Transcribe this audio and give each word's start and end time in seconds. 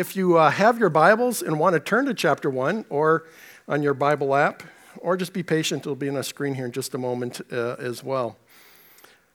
If 0.00 0.16
you 0.16 0.38
uh, 0.38 0.50
have 0.50 0.78
your 0.78 0.88
Bibles 0.88 1.42
and 1.42 1.60
want 1.60 1.74
to 1.74 1.78
turn 1.78 2.06
to 2.06 2.14
chapter 2.14 2.48
1 2.48 2.86
or 2.88 3.26
on 3.68 3.82
your 3.82 3.92
Bible 3.92 4.34
app, 4.34 4.62
or 4.96 5.14
just 5.14 5.34
be 5.34 5.42
patient, 5.42 5.82
it'll 5.82 5.94
be 5.94 6.08
on 6.08 6.16
a 6.16 6.22
screen 6.22 6.54
here 6.54 6.64
in 6.64 6.72
just 6.72 6.94
a 6.94 6.98
moment 6.98 7.42
uh, 7.52 7.76
as 7.78 8.02
well. 8.02 8.38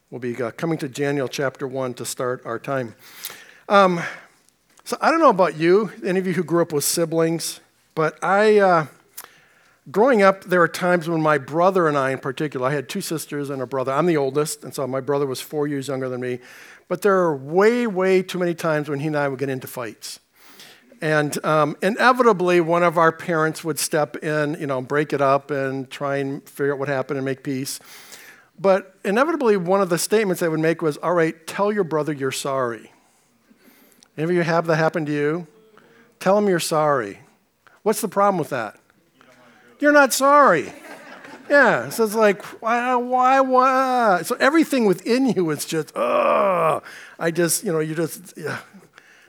We'll 0.09 0.21
be 0.21 0.41
uh, 0.41 0.49
coming 0.49 0.79
to 0.79 0.89
Daniel 0.89 1.27
chapter 1.27 1.67
1 1.67 1.93
to 1.93 2.03
start 2.03 2.41
our 2.45 2.57
time. 2.57 2.95
Um, 3.69 4.01
so 4.83 4.97
I 4.99 5.11
don't 5.11 5.19
know 5.19 5.29
about 5.29 5.55
you, 5.55 5.91
any 6.03 6.17
of 6.17 6.25
you 6.25 6.33
who 6.33 6.43
grew 6.43 6.63
up 6.63 6.73
with 6.73 6.83
siblings, 6.83 7.59
but 7.93 8.17
I, 8.23 8.57
uh, 8.57 8.87
growing 9.91 10.23
up, 10.23 10.45
there 10.45 10.61
were 10.61 10.67
times 10.67 11.07
when 11.07 11.21
my 11.21 11.37
brother 11.37 11.87
and 11.87 11.95
I, 11.95 12.09
in 12.09 12.17
particular, 12.17 12.67
I 12.67 12.73
had 12.73 12.89
two 12.89 13.01
sisters 13.01 13.51
and 13.51 13.61
a 13.61 13.67
brother. 13.67 13.91
I'm 13.91 14.07
the 14.07 14.17
oldest, 14.17 14.63
and 14.63 14.73
so 14.73 14.87
my 14.87 14.99
brother 14.99 15.27
was 15.27 15.41
four 15.41 15.67
years 15.67 15.89
younger 15.89 16.09
than 16.09 16.21
me. 16.21 16.39
But 16.87 17.03
there 17.03 17.17
are 17.17 17.37
way, 17.37 17.85
way 17.85 18.23
too 18.23 18.39
many 18.39 18.55
times 18.55 18.89
when 18.89 19.01
he 19.01 19.05
and 19.05 19.15
I 19.15 19.27
would 19.27 19.37
get 19.37 19.49
into 19.49 19.67
fights. 19.67 20.21
And 21.05 21.45
um, 21.45 21.77
inevitably, 21.83 22.61
one 22.61 22.81
of 22.81 22.97
our 22.97 23.11
parents 23.11 23.63
would 23.63 23.77
step 23.77 24.15
in, 24.23 24.57
you 24.59 24.65
know, 24.65 24.81
break 24.81 25.13
it 25.13 25.21
up 25.21 25.51
and 25.51 25.87
try 25.87 26.15
and 26.15 26.43
figure 26.49 26.73
out 26.73 26.79
what 26.79 26.87
happened 26.87 27.17
and 27.19 27.25
make 27.25 27.43
peace. 27.43 27.79
But 28.59 28.95
inevitably, 29.05 29.55
one 29.55 29.81
of 29.81 29.89
the 29.89 29.99
statements 29.99 30.39
they 30.39 30.49
would 30.49 30.59
make 30.59 30.81
was, 30.81 30.97
All 30.97 31.13
right, 31.13 31.45
tell 31.45 31.71
your 31.71 31.83
brother 31.83 32.11
you're 32.11 32.31
sorry. 32.31 32.91
Any 34.17 34.23
of 34.23 34.31
you 34.31 34.41
have 34.41 34.65
that 34.65 34.77
happen 34.77 35.05
to 35.05 35.11
you? 35.11 35.45
Tell 36.19 36.39
him 36.39 36.47
you're 36.49 36.59
sorry. 36.59 37.19
What's 37.83 38.01
the 38.01 38.07
problem 38.07 38.39
with 38.39 38.49
that? 38.49 38.79
You're 39.79 39.91
not 39.91 40.11
sorry. 40.11 40.73
Yeah, 41.47 41.89
so 41.89 42.05
it's 42.05 42.15
like, 42.15 42.41
why, 42.63 42.95
why, 42.95 43.41
why? 43.41 44.21
So 44.23 44.35
everything 44.39 44.85
within 44.85 45.27
you 45.27 45.51
is 45.51 45.65
just, 45.65 45.95
oh, 45.95 46.81
I 47.19 47.29
just, 47.29 47.63
you 47.63 47.71
know, 47.71 47.77
you 47.77 47.93
just, 47.93 48.33
yeah, 48.35 48.57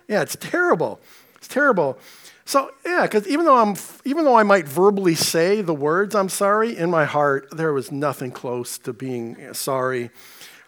yeah, 0.08 0.22
it's 0.22 0.36
terrible. 0.40 1.00
It's 1.46 1.54
terrible. 1.54 1.96
So 2.44 2.72
yeah, 2.84 3.02
because 3.02 3.28
even 3.28 3.44
though 3.44 3.56
I'm, 3.56 3.76
even 4.04 4.24
though 4.24 4.34
I 4.34 4.42
might 4.42 4.66
verbally 4.66 5.14
say 5.14 5.62
the 5.62 5.74
words 5.74 6.12
"I'm 6.16 6.28
sorry," 6.28 6.76
in 6.76 6.90
my 6.90 7.04
heart 7.04 7.48
there 7.52 7.72
was 7.72 7.92
nothing 7.92 8.32
close 8.32 8.78
to 8.78 8.92
being 8.92 9.54
sorry. 9.54 10.10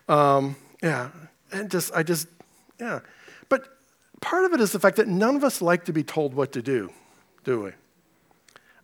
Um, 0.09 0.55
yeah, 0.81 1.11
and 1.51 1.69
just 1.69 1.93
I 1.93 2.05
just 2.05 2.29
yeah, 2.79 3.01
but 3.49 3.77
part 4.21 4.45
of 4.45 4.53
it 4.53 4.61
is 4.61 4.71
the 4.71 4.79
fact 4.79 4.99
that 4.99 5.09
none 5.09 5.35
of 5.35 5.43
us 5.43 5.61
like 5.61 5.85
to 5.87 5.93
be 5.93 6.05
told 6.05 6.33
what 6.33 6.53
to 6.53 6.63
do, 6.63 6.93
do 7.43 7.61
we? 7.61 7.73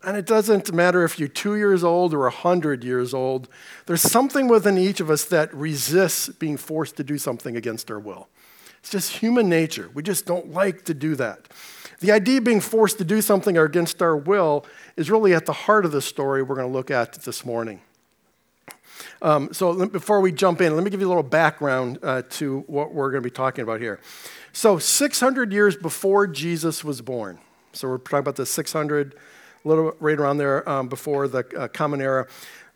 And 0.03 0.17
it 0.17 0.27
doesn't 0.27 0.73
matter 0.73 1.05
if 1.05 1.17
you're 1.17 1.29
two 1.29 1.55
years 1.55 1.85
old 1.85 2.13
or 2.13 2.27
a 2.27 2.31
100 2.31 2.83
years 2.83 3.15
old, 3.15 3.49
there's 3.87 4.03
something 4.03 4.49
within 4.49 4.79
each 4.79 4.99
of 4.99 5.11
us 5.11 5.25
that 5.27 5.55
resists 5.55 6.29
being 6.29 6.57
forced 6.57 6.97
to 6.97 7.05
do 7.05 7.19
something 7.19 7.57
against 7.57 7.89
our 7.89 8.01
will. 8.01 8.29
It's 8.81 8.91
just 8.91 9.17
human 9.17 9.49
nature. 9.49 9.91
We 9.95 10.03
just 10.03 10.27
don't 10.27 10.51
like 10.51 10.85
to 10.87 10.93
do 10.93 11.15
that. 11.15 11.49
The 12.05 12.13
idea 12.13 12.37
of 12.37 12.45
being 12.45 12.61
forced 12.61 12.99
to 12.99 13.05
do 13.05 13.23
something 13.23 13.57
against 13.57 14.03
our 14.03 14.15
will 14.15 14.67
is 14.95 15.11
really 15.11 15.33
at 15.33 15.47
the 15.47 15.55
heart 15.55 15.87
of 15.87 15.93
the 15.93 16.03
story 16.03 16.43
we're 16.43 16.55
going 16.55 16.69
to 16.69 16.73
look 16.73 16.91
at 16.91 17.15
this 17.23 17.47
morning. 17.47 17.81
Um, 19.23 19.55
so 19.55 19.87
before 19.87 20.21
we 20.21 20.31
jump 20.31 20.61
in, 20.61 20.75
let 20.75 20.85
me 20.85 20.91
give 20.91 21.01
you 21.01 21.07
a 21.07 21.09
little 21.09 21.23
background 21.23 21.99
uh, 22.03 22.21
to 22.33 22.61
what 22.67 22.93
we're 22.93 23.11
going 23.11 23.23
to 23.23 23.27
be 23.27 23.33
talking 23.33 23.63
about 23.63 23.81
here. 23.81 24.01
So 24.53 24.79
600 24.79 25.51
years 25.51 25.77
before 25.77 26.27
Jesus 26.27 26.85
was 26.85 27.01
born, 27.01 27.39
so 27.73 27.89
we're 27.89 27.97
talking 27.97 28.19
about 28.19 28.37
the 28.37 28.45
600 28.45 29.15
a 29.65 29.67
little 29.67 29.95
right 29.99 30.21
around 30.21 30.37
there 30.37 30.69
um, 30.69 30.89
before 30.89 31.27
the 31.27 31.47
uh, 31.57 31.69
Common 31.69 32.03
Era. 32.03 32.27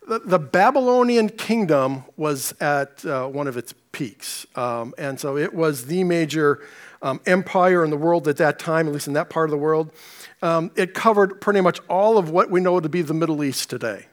The, 0.09 0.21
the, 0.21 0.39
Babylonian 0.39 1.29
kingdom 1.29 2.05
was 2.17 2.55
at 2.63 3.05
uh, 3.05 3.27
one 3.27 3.47
of 3.47 3.59
its 3.59 3.75
peaks. 3.93 4.47
Um, 4.55 4.95
and 4.97 5.21
so 5.21 5.37
it 5.37 5.53
was 5.53 5.85
the 5.85 6.03
major 6.03 6.63
um, 7.03 7.21
empire 7.27 7.85
in 7.85 7.91
the 7.91 7.97
world 7.97 8.29
at 8.29 8.37
that 8.39 8.59
time, 8.59 8.87
at 8.87 8.93
least 8.93 9.07
in 9.07 9.15
that 9.15 9.31
part 9.31 9.49
of 9.49 9.51
the 9.51 9.59
world. 9.59 9.93
Um, 10.43 10.71
it 10.77 10.95
covered 10.95 11.41
pretty 11.41 11.61
much 11.61 11.81
all 11.89 12.19
of 12.19 12.31
what 12.31 12.51
we 12.51 12.61
know 12.61 12.81
to 12.81 12.89
be 12.89 13.03
the 13.03 13.15
Middle 13.15 13.43
East 13.43 13.71
today. 13.71 14.07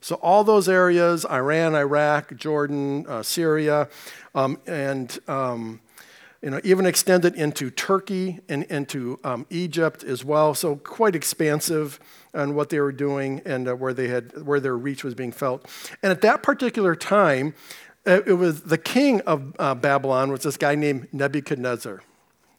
So, 0.00 0.16
all 0.16 0.44
those 0.44 0.68
areas 0.68 1.24
Iran, 1.24 1.74
Iraq, 1.74 2.36
Jordan, 2.36 3.04
uh, 3.08 3.22
Syria, 3.22 3.88
um, 4.34 4.58
and 4.66 5.18
um, 5.26 5.80
you 6.42 6.50
know, 6.50 6.60
even 6.62 6.86
extended 6.86 7.34
into 7.34 7.70
Turkey 7.70 8.38
and 8.48 8.62
into 8.64 9.18
um, 9.24 9.46
Egypt 9.50 10.04
as 10.04 10.24
well. 10.24 10.54
So 10.54 10.76
quite 10.76 11.16
expansive 11.16 11.98
on 12.32 12.54
what 12.54 12.70
they 12.70 12.78
were 12.78 12.92
doing 12.92 13.42
and 13.44 13.68
uh, 13.68 13.74
where 13.74 13.92
they 13.92 14.08
had 14.08 14.46
where 14.46 14.60
their 14.60 14.76
reach 14.76 15.02
was 15.02 15.14
being 15.14 15.32
felt. 15.32 15.66
And 16.02 16.12
at 16.12 16.20
that 16.20 16.42
particular 16.42 16.94
time, 16.94 17.54
uh, 18.06 18.20
it 18.24 18.34
was 18.34 18.62
the 18.62 18.78
king 18.78 19.20
of 19.22 19.54
uh, 19.58 19.74
Babylon 19.74 20.30
was 20.30 20.42
this 20.42 20.56
guy 20.56 20.76
named 20.76 21.08
Nebuchadnezzar. 21.12 22.02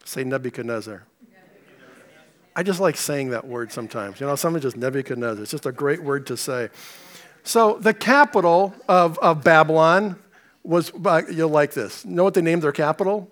Say 0.09 0.23
Nebuchadnezzar. 0.23 1.03
I 2.55 2.63
just 2.63 2.79
like 2.79 2.97
saying 2.97 3.29
that 3.29 3.45
word 3.45 3.71
sometimes. 3.71 4.19
You 4.19 4.25
know, 4.25 4.35
someone 4.35 4.59
just 4.59 4.75
Nebuchadnezzar. 4.75 5.43
It's 5.43 5.51
just 5.51 5.67
a 5.67 5.71
great 5.71 6.01
word 6.01 6.25
to 6.25 6.35
say. 6.35 6.69
So 7.43 7.77
the 7.79 7.93
capital 7.93 8.73
of, 8.87 9.19
of 9.19 9.43
Babylon 9.43 10.17
was, 10.63 10.91
you'll 11.31 11.49
like 11.49 11.73
this. 11.73 12.05
Know 12.05 12.23
what 12.23 12.33
they 12.33 12.41
named 12.41 12.63
their 12.63 12.71
capital? 12.71 13.29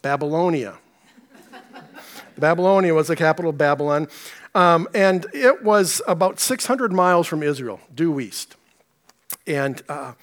Babylonia. 0.00 0.78
Babylonia 2.38 2.94
was 2.94 3.08
the 3.08 3.16
capital 3.16 3.50
of 3.50 3.58
Babylon. 3.58 4.08
Um, 4.54 4.88
and 4.94 5.26
it 5.34 5.62
was 5.62 6.00
about 6.08 6.40
600 6.40 6.90
miles 6.90 7.26
from 7.26 7.42
Israel, 7.42 7.80
due 7.94 8.18
east. 8.18 8.56
And 9.46 9.82
uh, 9.90 10.14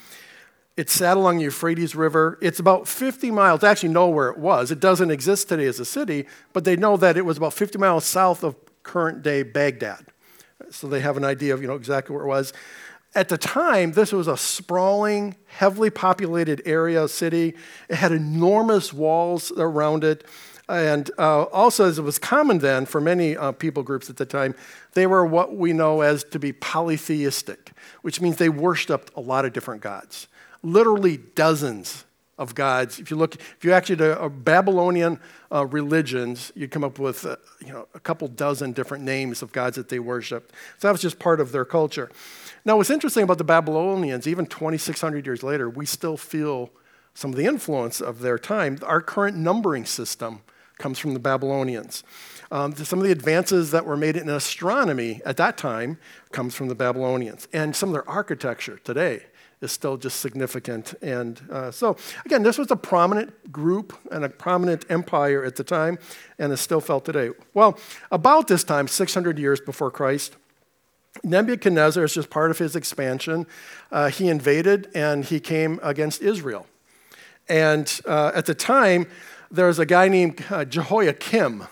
it 0.75 0.89
sat 0.89 1.17
along 1.17 1.37
the 1.37 1.43
Euphrates 1.43 1.95
River. 1.95 2.39
It's 2.41 2.59
about 2.59 2.87
50 2.87 3.29
miles. 3.31 3.61
They 3.61 3.67
actually 3.67 3.89
know 3.89 4.09
where 4.09 4.29
it 4.29 4.37
was. 4.37 4.71
It 4.71 4.79
doesn't 4.79 5.11
exist 5.11 5.49
today 5.49 5.65
as 5.65 5.79
a 5.79 5.85
city, 5.85 6.25
but 6.51 6.63
they 6.63 6.75
know 6.75 6.97
that 6.97 7.15
it 7.15 7.25
was 7.25 7.37
about 7.37 7.53
50 7.53 7.77
miles 7.77 8.05
south 8.05 8.43
of 8.43 8.55
current 8.81 9.21
day 9.21 9.43
Baghdad. 9.43 10.05
So 10.71 10.87
they 10.87 11.01
have 11.01 11.17
an 11.17 11.23
idea 11.23 11.53
of 11.53 11.61
you 11.61 11.67
know, 11.67 11.75
exactly 11.75 12.15
where 12.15 12.25
it 12.25 12.27
was. 12.27 12.53
At 13.15 13.29
the 13.29 13.37
time, 13.37 13.91
this 13.91 14.11
was 14.11 14.27
a 14.27 14.35
sprawling, 14.35 15.35
heavily 15.45 15.91
populated 15.91 16.63
area, 16.65 17.07
city. 17.07 17.53
It 17.87 17.95
had 17.95 18.11
enormous 18.11 18.91
walls 18.91 19.51
around 19.55 20.03
it. 20.03 20.25
And 20.67 21.11
uh, 21.19 21.43
also, 21.43 21.87
as 21.87 21.99
it 21.99 22.01
was 22.01 22.17
common 22.17 22.59
then 22.59 22.87
for 22.87 22.99
many 22.99 23.37
uh, 23.37 23.51
people 23.51 23.83
groups 23.83 24.09
at 24.09 24.17
the 24.17 24.25
time, 24.25 24.55
they 24.93 25.05
were 25.05 25.25
what 25.25 25.55
we 25.55 25.73
know 25.73 26.01
as 26.01 26.23
to 26.25 26.39
be 26.39 26.53
polytheistic, 26.53 27.73
which 28.01 28.19
means 28.19 28.37
they 28.37 28.49
worshiped 28.49 29.11
a 29.15 29.21
lot 29.21 29.45
of 29.45 29.53
different 29.53 29.81
gods. 29.81 30.27
Literally 30.63 31.17
dozens 31.17 32.05
of 32.37 32.55
gods. 32.55 32.99
If 32.99 33.11
you 33.11 33.17
look, 33.17 33.35
if 33.35 33.63
you 33.63 33.71
actually 33.73 33.97
do 33.97 34.11
uh, 34.11 34.29
Babylonian 34.29 35.19
uh, 35.51 35.65
religions, 35.67 36.51
you'd 36.55 36.71
come 36.71 36.83
up 36.83 36.97
with 36.97 37.25
uh, 37.25 37.35
you 37.63 37.71
know 37.71 37.87
a 37.93 37.99
couple 37.99 38.27
dozen 38.27 38.71
different 38.71 39.03
names 39.03 39.41
of 39.41 39.51
gods 39.51 39.75
that 39.75 39.89
they 39.89 39.99
worshipped. 39.99 40.51
So 40.79 40.87
that 40.87 40.91
was 40.91 41.01
just 41.01 41.19
part 41.19 41.39
of 41.39 41.51
their 41.51 41.65
culture. 41.65 42.09
Now, 42.65 42.77
what's 42.77 42.89
interesting 42.89 43.23
about 43.23 43.37
the 43.37 43.43
Babylonians, 43.43 44.27
even 44.27 44.45
2,600 44.45 45.25
years 45.25 45.43
later, 45.43 45.69
we 45.69 45.85
still 45.85 46.17
feel 46.17 46.71
some 47.13 47.31
of 47.31 47.37
the 47.37 47.45
influence 47.45 48.01
of 48.01 48.19
their 48.19 48.39
time. 48.39 48.79
Our 48.83 49.01
current 49.01 49.37
numbering 49.37 49.85
system 49.85 50.41
comes 50.79 50.97
from 50.97 51.13
the 51.13 51.19
Babylonians. 51.19 52.03
Um, 52.51 52.75
some 52.75 52.99
of 52.99 53.05
the 53.05 53.11
advances 53.11 53.71
that 53.71 53.85
were 53.85 53.97
made 53.97 54.15
in 54.15 54.29
astronomy 54.29 55.21
at 55.25 55.37
that 55.37 55.57
time 55.57 55.97
comes 56.31 56.55
from 56.55 56.67
the 56.67 56.75
Babylonians. 56.75 57.47
And 57.53 57.75
some 57.75 57.89
of 57.89 57.93
their 57.93 58.09
architecture 58.09 58.79
today 58.83 59.25
is 59.63 59.71
still 59.71 59.97
just 59.97 60.19
significant. 60.19 60.93
And 61.01 61.41
uh, 61.49 61.71
so, 61.71 61.97
again, 62.25 62.43
this 62.43 62.57
was 62.57 62.69
a 62.71 62.75
prominent 62.75 63.51
group 63.51 63.97
and 64.11 64.23
a 64.23 64.29
prominent 64.29 64.85
empire 64.89 65.43
at 65.43 65.55
the 65.55 65.63
time, 65.63 65.97
and 66.37 66.51
is 66.51 66.61
still 66.61 66.81
felt 66.81 67.05
today. 67.05 67.31
Well, 67.53 67.79
about 68.11 68.47
this 68.47 68.63
time, 68.63 68.87
600 68.87 69.39
years 69.39 69.59
before 69.59 69.89
Christ, 69.89 70.35
Nebuchadnezzar, 71.23 72.03
is 72.03 72.13
just 72.13 72.29
part 72.29 72.51
of 72.51 72.57
his 72.57 72.75
expansion, 72.75 73.47
uh, 73.91 74.09
he 74.09 74.29
invaded 74.29 74.89
and 74.93 75.25
he 75.25 75.39
came 75.39 75.79
against 75.81 76.21
Israel. 76.21 76.65
And 77.47 78.01
uh, 78.05 78.31
at 78.33 78.45
the 78.45 78.55
time, 78.55 79.07
there 79.51 79.67
was 79.67 79.79
a 79.79 79.85
guy 79.85 80.07
named 80.07 80.43
uh, 80.49 80.65
Jehoiakim. 80.65 81.65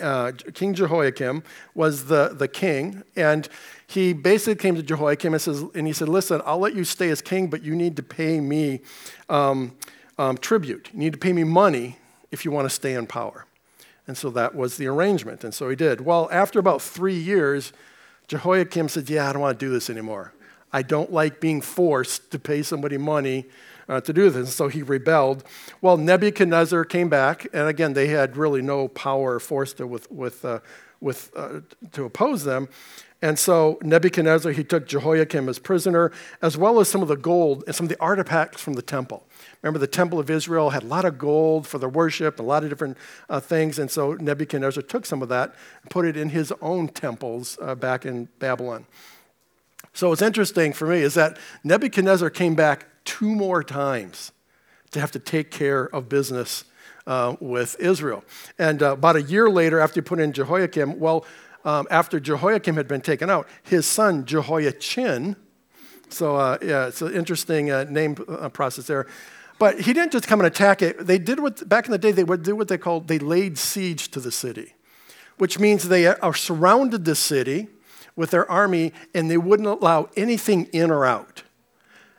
Uh, 0.00 0.32
king 0.52 0.74
Jehoiakim 0.74 1.42
was 1.74 2.06
the, 2.06 2.34
the 2.36 2.48
king, 2.48 3.02
and 3.14 3.48
he 3.86 4.12
basically 4.12 4.56
came 4.56 4.74
to 4.74 4.82
Jehoiakim 4.82 5.32
and, 5.32 5.40
says, 5.40 5.64
and 5.74 5.86
he 5.86 5.92
said, 5.92 6.08
Listen, 6.08 6.42
I'll 6.44 6.58
let 6.58 6.74
you 6.74 6.84
stay 6.84 7.08
as 7.10 7.22
king, 7.22 7.48
but 7.48 7.62
you 7.62 7.74
need 7.74 7.96
to 7.96 8.02
pay 8.02 8.40
me 8.40 8.80
um, 9.28 9.72
um, 10.18 10.36
tribute. 10.36 10.90
You 10.92 10.98
need 10.98 11.12
to 11.12 11.18
pay 11.18 11.32
me 11.32 11.44
money 11.44 11.98
if 12.30 12.44
you 12.44 12.50
want 12.50 12.66
to 12.66 12.74
stay 12.74 12.94
in 12.94 13.06
power. 13.06 13.46
And 14.06 14.16
so 14.16 14.30
that 14.30 14.54
was 14.54 14.76
the 14.76 14.86
arrangement, 14.86 15.44
and 15.44 15.52
so 15.52 15.68
he 15.68 15.76
did. 15.76 16.00
Well, 16.00 16.28
after 16.30 16.58
about 16.58 16.82
three 16.82 17.18
years, 17.18 17.72
Jehoiakim 18.28 18.88
said, 18.88 19.08
Yeah, 19.08 19.28
I 19.28 19.32
don't 19.32 19.42
want 19.42 19.58
to 19.58 19.66
do 19.66 19.72
this 19.72 19.90
anymore. 19.90 20.32
I 20.72 20.82
don't 20.82 21.12
like 21.12 21.40
being 21.40 21.60
forced 21.60 22.30
to 22.32 22.38
pay 22.38 22.62
somebody 22.62 22.98
money 22.98 23.46
uh, 23.88 24.00
to 24.00 24.12
do 24.12 24.30
this. 24.30 24.54
So 24.54 24.68
he 24.68 24.82
rebelled. 24.82 25.44
Well, 25.80 25.96
Nebuchadnezzar 25.96 26.84
came 26.84 27.08
back, 27.08 27.46
and 27.52 27.68
again, 27.68 27.92
they 27.94 28.08
had 28.08 28.36
really 28.36 28.62
no 28.62 28.88
power 28.88 29.34
or 29.34 29.40
force 29.40 29.72
to, 29.74 29.86
with, 29.86 30.10
with, 30.10 30.44
uh, 30.44 30.60
with, 31.00 31.30
uh, 31.36 31.60
to 31.92 32.04
oppose 32.04 32.44
them. 32.44 32.68
And 33.22 33.38
so 33.38 33.78
Nebuchadnezzar, 33.82 34.52
he 34.52 34.62
took 34.62 34.86
Jehoiakim 34.86 35.48
as 35.48 35.58
prisoner, 35.58 36.12
as 36.42 36.58
well 36.58 36.80
as 36.80 36.88
some 36.88 37.00
of 37.00 37.08
the 37.08 37.16
gold 37.16 37.64
and 37.66 37.74
some 37.74 37.86
of 37.86 37.88
the 37.88 38.00
artifacts 38.00 38.60
from 38.60 38.74
the 38.74 38.82
temple. 38.82 39.26
Remember, 39.62 39.78
the 39.78 39.86
temple 39.86 40.18
of 40.18 40.28
Israel 40.28 40.70
had 40.70 40.82
a 40.82 40.86
lot 40.86 41.06
of 41.06 41.16
gold 41.16 41.66
for 41.66 41.78
their 41.78 41.88
worship, 41.88 42.38
a 42.38 42.42
lot 42.42 42.62
of 42.62 42.68
different 42.68 42.98
uh, 43.30 43.40
things. 43.40 43.78
And 43.78 43.90
so 43.90 44.12
Nebuchadnezzar 44.14 44.82
took 44.82 45.06
some 45.06 45.22
of 45.22 45.30
that 45.30 45.54
and 45.82 45.90
put 45.90 46.04
it 46.04 46.16
in 46.16 46.28
his 46.28 46.52
own 46.60 46.88
temples 46.88 47.58
uh, 47.62 47.74
back 47.74 48.04
in 48.04 48.28
Babylon. 48.38 48.86
So 49.94 50.10
what's 50.10 50.20
interesting 50.20 50.74
for 50.74 50.86
me 50.86 50.98
is 50.98 51.14
that 51.14 51.38
Nebuchadnezzar 51.64 52.28
came 52.28 52.54
back 52.54 52.86
two 53.06 53.34
more 53.34 53.64
times 53.64 54.32
to 54.90 55.00
have 55.00 55.10
to 55.12 55.18
take 55.18 55.50
care 55.50 55.84
of 55.94 56.10
business 56.10 56.64
uh, 57.06 57.36
with 57.40 57.76
Israel. 57.80 58.24
And 58.58 58.82
uh, 58.82 58.92
about 58.92 59.16
a 59.16 59.22
year 59.22 59.48
later, 59.48 59.80
after 59.80 60.00
he 60.00 60.04
put 60.04 60.20
in 60.20 60.32
Jehoiakim, 60.32 61.00
well, 61.00 61.24
um, 61.64 61.86
after 61.90 62.20
Jehoiakim 62.20 62.76
had 62.76 62.86
been 62.86 63.00
taken 63.00 63.30
out, 63.30 63.48
his 63.62 63.86
son 63.86 64.24
Jehoiachin, 64.24 65.36
so 66.08 66.36
uh, 66.36 66.58
yeah, 66.62 66.86
it's 66.86 67.02
an 67.02 67.14
interesting 67.14 67.70
uh, 67.70 67.84
name 67.88 68.16
uh, 68.28 68.48
process 68.48 68.86
there. 68.86 69.06
But 69.58 69.80
he 69.80 69.92
didn't 69.92 70.12
just 70.12 70.28
come 70.28 70.40
and 70.40 70.46
attack 70.46 70.82
it. 70.82 71.06
They 71.06 71.18
did 71.18 71.40
what, 71.40 71.66
back 71.68 71.86
in 71.86 71.90
the 71.90 71.98
day, 71.98 72.12
they 72.12 72.24
would 72.24 72.42
do 72.42 72.54
what 72.54 72.68
they 72.68 72.78
called, 72.78 73.08
they 73.08 73.18
laid 73.18 73.56
siege 73.56 74.10
to 74.10 74.20
the 74.20 74.30
city, 74.30 74.74
which 75.38 75.58
means 75.58 75.88
they 75.88 76.06
are 76.06 76.34
surrounded 76.34 77.04
the 77.04 77.14
city 77.14 77.68
with 78.14 78.30
their 78.30 78.48
army 78.50 78.92
and 79.14 79.30
they 79.30 79.38
wouldn't 79.38 79.68
allow 79.68 80.08
anything 80.16 80.66
in 80.72 80.90
or 80.90 81.04
out. 81.04 81.42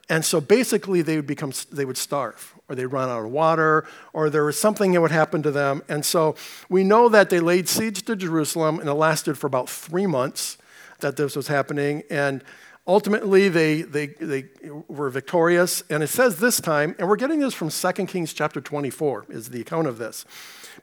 And 0.09 0.23
so 0.23 0.39
basically 0.39 1.01
they 1.01 1.17
would 1.17 1.27
become, 1.27 1.51
they 1.71 1.85
would 1.85 1.97
starve 1.97 2.53
or 2.69 2.75
they'd 2.75 2.85
run 2.85 3.09
out 3.09 3.25
of 3.25 3.31
water, 3.31 3.85
or 4.13 4.29
there 4.29 4.43
was 4.43 4.59
something 4.59 4.91
that 4.91 5.01
would 5.01 5.11
happen 5.11 5.41
to 5.43 5.51
them. 5.51 5.83
And 5.87 6.05
so 6.05 6.35
we 6.69 6.83
know 6.83 7.07
that 7.09 7.29
they 7.29 7.39
laid 7.39 7.69
siege 7.69 8.03
to 8.03 8.15
Jerusalem, 8.15 8.79
and 8.79 8.89
it 8.89 8.93
lasted 8.93 9.37
for 9.37 9.47
about 9.47 9.69
three 9.69 10.05
months 10.05 10.57
that 10.99 11.15
this 11.15 11.35
was 11.35 11.47
happening. 11.47 12.03
And 12.09 12.43
ultimately, 12.85 13.47
they, 13.47 13.83
they, 13.83 14.07
they 14.07 14.45
were 14.87 15.09
victorious. 15.09 15.81
And 15.89 16.03
it 16.03 16.07
says 16.07 16.39
this 16.39 16.59
time, 16.59 16.95
and 16.99 17.07
we're 17.07 17.15
getting 17.15 17.39
this 17.39 17.53
from 17.53 17.69
2 17.69 17.91
Kings 18.07 18.33
chapter 18.33 18.59
24, 18.59 19.27
is 19.29 19.49
the 19.49 19.61
account 19.61 19.87
of 19.87 19.97
this. 19.97 20.25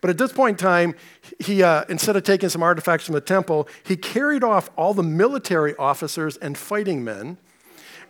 But 0.00 0.10
at 0.10 0.18
this 0.18 0.32
point 0.32 0.60
in 0.60 0.66
time, 0.66 0.94
he, 1.38 1.62
uh, 1.62 1.84
instead 1.88 2.16
of 2.16 2.24
taking 2.24 2.48
some 2.48 2.62
artifacts 2.62 3.06
from 3.06 3.14
the 3.14 3.20
temple, 3.20 3.68
he 3.84 3.96
carried 3.96 4.42
off 4.42 4.70
all 4.76 4.94
the 4.94 5.02
military 5.02 5.76
officers 5.76 6.36
and 6.38 6.56
fighting 6.56 7.04
men 7.04 7.38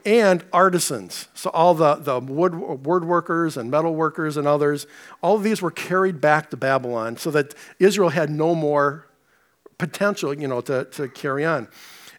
and 0.04 0.44
artisans. 0.52 1.28
So 1.34 1.50
all 1.50 1.74
the, 1.74 1.94
the 1.96 2.20
wood, 2.20 2.52
woodworkers 2.52 3.56
and 3.56 3.70
metal 3.70 3.94
workers 3.94 4.36
and 4.36 4.46
others, 4.46 4.86
all 5.22 5.36
of 5.36 5.42
these 5.42 5.62
were 5.62 5.70
carried 5.70 6.20
back 6.20 6.50
to 6.50 6.56
Babylon 6.56 7.16
so 7.16 7.30
that 7.30 7.54
Israel 7.78 8.10
had 8.10 8.30
no 8.30 8.54
more 8.54 9.06
potential, 9.78 10.34
you 10.34 10.48
know, 10.48 10.60
to, 10.62 10.84
to 10.84 11.08
carry 11.08 11.44
on. 11.44 11.68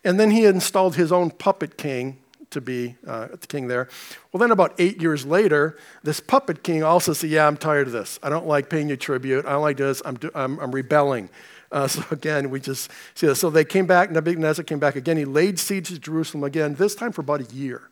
And 0.04 0.20
then 0.20 0.32
he 0.32 0.46
installed 0.46 0.96
his 0.96 1.12
own 1.12 1.32
puppet 1.32 1.78
king 1.78 2.18
to 2.52 2.62
be 2.62 2.96
uh, 3.06 3.28
the 3.28 3.48
king 3.48 3.68
there. 3.68 3.90
Well, 4.32 4.40
then 4.40 4.52
about 4.52 4.74
eight 4.78 5.02
years 5.02 5.26
later, 5.26 5.78
this 6.04 6.20
puppet 6.20 6.64
king 6.64 6.84
also 6.84 7.14
said, 7.14 7.30
yeah, 7.30 7.48
I'm 7.48 7.58
tired 7.58 7.88
of 7.88 7.94
this. 7.94 8.20
I 8.24 8.30
don't 8.30 8.48
like 8.48 8.70
paying 8.70 8.90
you 8.90 8.98
tribute. 8.98 9.46
I 9.46 9.52
don't 9.52 9.62
like 9.62 9.78
this. 9.78 10.02
I'm, 10.06 10.18
I'm, 10.34 10.60
I'm 10.60 10.72
rebelling. 10.72 11.30
Uh, 11.72 11.88
so 11.88 12.04
again, 12.12 12.50
we 12.50 12.60
just 12.60 12.92
see 13.14 13.28
this. 13.28 13.40
So 13.40 13.50
they 13.50 13.66
came 13.66 13.86
back, 13.86 14.12
Nebuchadnezzar 14.12 14.64
came 14.64 14.80
back 14.80 14.96
again. 14.96 15.18
He 15.18 15.26
laid 15.26 15.60
siege 15.60 15.90
to 15.90 16.00
Jerusalem 16.00 16.44
again, 16.44 16.76
this 16.76 16.96
time 16.96 17.12
for 17.12 17.22
about 17.22 17.42
a 17.42 17.56
year. 17.56 17.90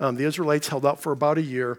Um, 0.00 0.16
the 0.16 0.24
Israelites 0.24 0.68
held 0.68 0.84
out 0.84 1.00
for 1.00 1.12
about 1.12 1.38
a 1.38 1.42
year 1.42 1.78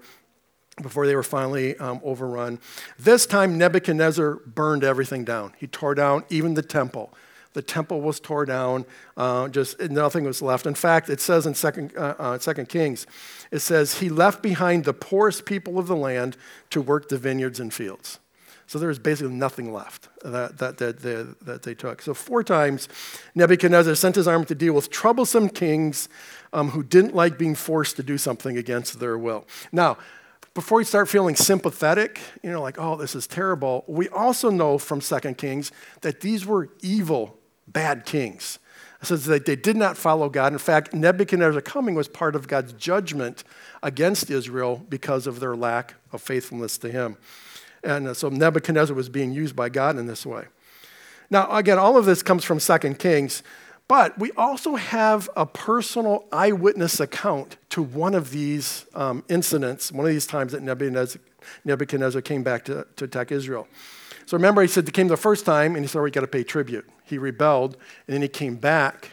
before 0.82 1.08
they 1.08 1.16
were 1.16 1.24
finally 1.24 1.78
um, 1.78 2.02
overrun. 2.04 2.60
This 2.98 3.26
time, 3.26 3.58
Nebuchadnezzar 3.58 4.36
burned 4.46 4.84
everything 4.84 5.24
down. 5.24 5.54
He 5.58 5.68
tore 5.68 5.96
down 5.96 6.24
even 6.30 6.54
the 6.54 6.62
temple. 6.62 7.14
The 7.54 7.62
temple 7.62 8.02
was 8.02 8.20
torn 8.20 8.50
down, 8.50 8.86
uh, 9.16 9.48
just 9.48 9.80
nothing 9.80 10.26
was 10.26 10.42
left. 10.42 10.66
In 10.66 10.76
fact, 10.76 11.10
it 11.10 11.22
says 11.22 11.46
in 11.46 11.90
uh, 11.96 12.00
uh, 12.20 12.38
Second 12.38 12.68
Kings, 12.68 13.08
it 13.50 13.60
says, 13.60 14.00
He 14.00 14.10
left 14.10 14.44
behind 14.44 14.84
the 14.84 14.94
poorest 14.94 15.46
people 15.46 15.80
of 15.80 15.88
the 15.88 15.96
land 15.96 16.36
to 16.72 16.82
work 16.82 17.08
the 17.08 17.18
vineyards 17.18 17.62
and 17.62 17.74
fields. 17.74 18.20
So 18.68 18.80
there 18.80 18.90
was 18.90 19.00
basically 19.00 19.34
nothing 19.34 19.72
left 19.72 20.10
that, 20.24 20.58
that, 20.58 20.78
that, 20.78 21.00
they, 21.00 21.24
that 21.42 21.64
they 21.64 21.76
took. 21.76 22.02
So, 22.02 22.14
four 22.14 22.44
times, 22.44 22.90
Nebuchadnezzar 23.36 23.94
sent 23.96 24.16
his 24.16 24.28
army 24.28 24.46
to 24.46 24.56
deal 24.56 24.74
with 24.74 24.90
troublesome 24.90 25.50
kings 25.50 26.10
um, 26.52 26.70
who 26.70 26.84
didn't 26.84 27.14
like 27.14 27.38
being 27.38 27.54
forced 27.54 27.96
to 27.98 28.04
do 28.04 28.18
something 28.18 28.58
against 28.58 29.00
their 29.00 29.18
will. 29.18 29.46
Now, 29.72 29.98
before 30.56 30.80
you 30.80 30.86
start 30.86 31.10
feeling 31.10 31.36
sympathetic, 31.36 32.20
you 32.42 32.50
know, 32.50 32.62
like, 32.62 32.80
oh, 32.80 32.96
this 32.96 33.14
is 33.14 33.28
terrible, 33.28 33.84
we 33.88 34.08
also 34.10 34.50
know 34.50 34.78
from 34.78 35.02
Second 35.02 35.38
Kings 35.38 35.72
that 36.02 36.22
these 36.22 36.46
were 36.46 36.70
evil, 36.82 37.38
bad 37.68 38.06
kings. 38.06 38.58
It 39.02 39.08
says 39.08 39.26
that 39.26 39.46
they 39.46 39.58
did 39.58 39.76
not 39.76 39.98
follow 39.98 40.30
God. 40.30 40.54
In 40.54 40.60
fact, 40.60 40.94
Nebuchadnezzar 40.94 41.62
coming 41.62 41.94
was 41.94 42.08
part 42.08 42.36
of 42.36 42.48
God's 42.48 42.74
judgment 42.74 43.44
against 43.84 44.32
Israel 44.32 44.84
because 44.88 45.28
of 45.28 45.40
their 45.40 45.56
lack 45.56 45.96
of 46.14 46.22
faithfulness 46.22 46.78
to 46.80 46.90
him. 46.90 47.18
And 47.86 48.08
uh, 48.08 48.14
so 48.14 48.30
Nebuchadnezzar 48.30 48.96
was 48.96 49.08
being 49.08 49.32
used 49.32 49.56
by 49.56 49.70
God 49.70 49.98
in 49.98 50.08
this 50.08 50.26
way. 50.26 50.46
Now, 51.30 51.50
again, 51.56 51.80
all 51.80 51.98
of 51.98 52.06
this 52.06 52.22
comes 52.22 52.44
from 52.44 52.60
2 52.60 52.96
Kings, 52.96 53.44
but 53.88 54.18
we 54.18 54.32
also 54.32 54.76
have 54.76 55.30
a 55.36 55.46
personal 55.46 56.26
eyewitness 56.32 57.00
account 57.00 57.58
to 57.70 57.84
one 57.84 58.16
of 58.16 58.32
these 58.32 58.86
um, 58.96 59.24
incidents, 59.30 59.92
one 59.92 60.06
of 60.06 60.12
these 60.12 60.26
times 60.26 60.52
that 60.52 60.64
Nebuchadnezzar, 60.64 61.22
Nebuchadnezzar 61.64 62.22
came 62.22 62.42
back 62.42 62.66
to, 62.66 62.88
to 62.96 63.06
attack 63.06 63.32
Israel. 63.32 63.68
So 64.26 64.36
remember, 64.38 64.64
he 64.64 64.68
said 64.68 64.86
he 64.86 64.92
came 64.92 65.08
the 65.08 65.18
first 65.18 65.46
time 65.46 65.76
and 65.76 65.86
he 65.86 65.88
said, 65.88 66.02
we 66.02 66.10
got 66.10 66.22
to 66.22 66.28
pay 66.28 66.44
tribute. 66.44 66.90
He 67.04 67.20
rebelled, 67.20 67.78
and 68.08 68.16
then 68.16 68.24
he 68.24 68.28
came 68.28 68.56
back 68.56 69.12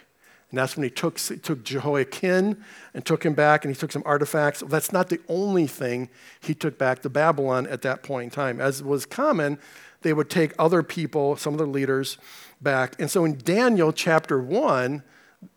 and 0.53 0.59
that's 0.59 0.77
when 0.77 0.85
he 0.85 0.91
took, 0.91 1.17
took 1.17 1.65
Jehoiakim 1.65 2.63
and 2.93 3.07
took 3.07 3.25
him 3.25 3.33
back, 3.33 3.65
and 3.65 3.75
he 3.75 3.81
took 3.81 3.91
some 3.91 4.03
artifacts. 4.05 4.63
That's 4.69 4.93
not 4.93 5.09
the 5.09 5.19
only 5.27 5.67
thing 5.67 6.11
he 6.41 6.53
took 6.53 6.77
back 6.77 7.01
to 7.03 7.09
Babylon 7.09 7.67
at 7.67 7.81
that 7.83 8.03
point 8.03 8.25
in 8.25 8.31
time. 8.31 8.61
As 8.61 8.83
was 8.83 9.07
common, 9.07 9.59
they 10.03 10.13
would 10.13 10.29
take 10.29 10.53
other 10.59 10.83
people, 10.83 11.37
some 11.37 11.55
of 11.55 11.59
the 11.59 11.65
leaders, 11.65 12.19
back. 12.61 13.01
And 13.01 13.11
so 13.11 13.25
in 13.25 13.39
Daniel 13.39 13.95
chapter 13.95 14.39
1, 14.43 15.03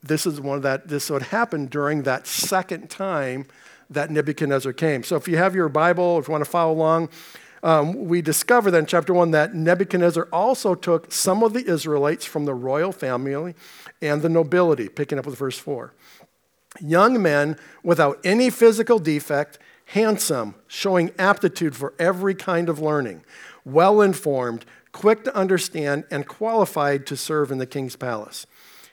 this 0.01 0.25
is 0.25 0.39
one 0.39 0.56
of 0.56 0.63
that, 0.63 0.88
this 0.88 1.09
would 1.09 1.24
happen 1.24 1.65
during 1.65 2.03
that 2.03 2.25
second 2.25 2.89
time 2.89 3.48
that 3.89 4.09
Nebuchadnezzar 4.09 4.71
came. 4.71 5.03
So 5.03 5.18
if 5.18 5.27
you 5.27 5.36
have 5.36 5.56
your 5.56 5.68
Bible, 5.68 6.19
if 6.19 6.30
you 6.30 6.31
want 6.31 6.45
to 6.45 6.50
follow 6.50 6.71
along, 6.71 7.09
um, 7.65 8.06
we 8.06 8.21
discover 8.21 8.69
then 8.69 8.81
in 8.81 8.85
chapter 8.85 9.12
1 9.12 9.31
that 9.31 9.56
Nebuchadnezzar 9.56 10.27
also 10.31 10.75
took 10.75 11.12
some 11.12 11.41
of 11.41 11.53
the 11.53 11.65
Israelites 11.67 12.23
from 12.23 12.45
the 12.45 12.53
royal 12.53 12.91
family 12.91 13.56
and 14.03 14.21
the 14.21 14.29
nobility, 14.29 14.88
picking 14.88 15.17
up 15.17 15.25
with 15.25 15.39
verse 15.39 15.57
4. 15.57 15.91
Young 16.79 17.19
men 17.19 17.57
without 17.81 18.19
any 18.23 18.51
physical 18.51 19.00
defect, 19.00 19.57
handsome, 19.85 20.53
showing 20.67 21.09
aptitude 21.17 21.75
for 21.75 21.95
every 21.98 22.36
kind 22.36 22.69
of 22.69 22.79
learning, 22.79 23.24
well 23.65 24.00
informed, 24.00 24.63
quick 24.91 25.24
to 25.24 25.36
understand, 25.36 26.03
and 26.12 26.27
qualified 26.27 27.07
to 27.07 27.17
serve 27.17 27.51
in 27.51 27.57
the 27.57 27.65
king's 27.65 27.95
palace. 27.95 28.45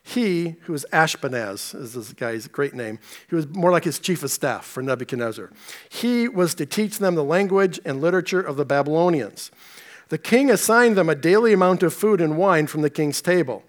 He, 0.02 0.56
who 0.62 0.74
is 0.74 0.84
Ashpenaz, 0.92 1.74
is 1.74 1.94
this 1.94 2.12
guy's 2.12 2.48
great 2.48 2.74
name, 2.74 2.98
he 3.28 3.36
was 3.36 3.46
more 3.48 3.70
like 3.70 3.84
his 3.84 4.00
chief 4.00 4.22
of 4.22 4.30
staff 4.30 4.64
for 4.64 4.82
Nebuchadnezzar. 4.82 5.50
He 5.88 6.28
was 6.28 6.54
to 6.54 6.66
teach 6.66 6.98
them 6.98 7.14
the 7.14 7.24
language 7.24 7.78
and 7.84 8.00
literature 8.00 8.40
of 8.40 8.56
the 8.56 8.64
Babylonians. 8.64 9.50
The 10.08 10.18
king 10.18 10.50
assigned 10.50 10.96
them 10.96 11.08
a 11.08 11.14
daily 11.14 11.52
amount 11.52 11.82
of 11.82 11.94
food 11.94 12.20
and 12.20 12.36
wine 12.36 12.66
from 12.66 12.82
the 12.82 12.90
king's 12.90 13.22
table. 13.22 13.62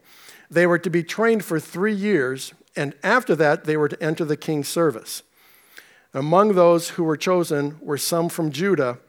They 0.50 0.68
were 0.68 0.80
to 0.80 0.90
be 0.90 1.04
trained 1.04 1.46
for 1.46 1.60
three 1.60 1.94
years, 1.94 2.54
and 2.75 2.96
after 3.04 3.36
that, 3.36 3.63
they 3.63 3.78
were 3.78 3.88
to 3.88 4.04
enter 4.04 4.25
the 4.25 4.36
king's 4.36 4.68
service. 4.68 5.24
Among 6.13 6.54
those 6.54 6.90
who 6.90 7.04
were 7.04 7.18
chosen 7.18 7.78
were 7.80 7.98
some 7.98 8.28
from 8.30 8.52
Judah 8.52 9.00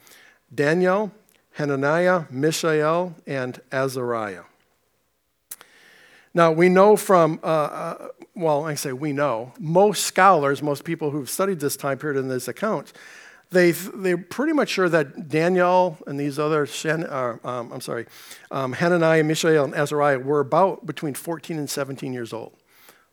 Daniel, 0.55 1.11
Hananiah, 1.53 2.25
Mishael, 2.31 3.15
and 3.27 3.61
Azariah. 3.73 4.45
Now, 6.35 6.51
we 6.51 6.69
know 6.69 6.97
from, 6.97 7.39
uh, 7.45 7.47
uh, 7.47 8.09
well, 8.35 8.65
I 8.65 8.75
say 8.75 8.93
we 8.93 9.13
know, 9.13 9.53
most 9.61 10.03
scholars, 10.03 10.63
most 10.63 10.83
people 10.85 11.13
who've 11.13 11.31
studied 11.31 11.61
this 11.61 11.77
time 11.77 11.97
period 11.97 12.19
in 12.19 12.29
this 12.29 12.49
account, 12.49 12.93
they, 13.51 13.71
they're 13.71 14.19
pretty 14.19 14.53
much 14.53 14.69
sure 14.69 14.89
that 14.89 15.29
Daniel 15.29 15.97
and 16.09 16.19
these 16.19 16.41
other, 16.41 16.67
uh, 16.85 17.37
um, 17.45 17.73
I'm 17.73 17.81
sorry, 17.81 18.07
um, 18.51 18.73
Hananiah, 18.73 19.23
Mishael, 19.23 19.65
and 19.65 19.75
Azariah 19.75 20.19
were 20.19 20.41
about 20.41 20.85
between 20.87 21.15
14 21.15 21.57
and 21.57 21.71
17 21.71 22.13
years 22.13 22.33
old. 22.33 22.57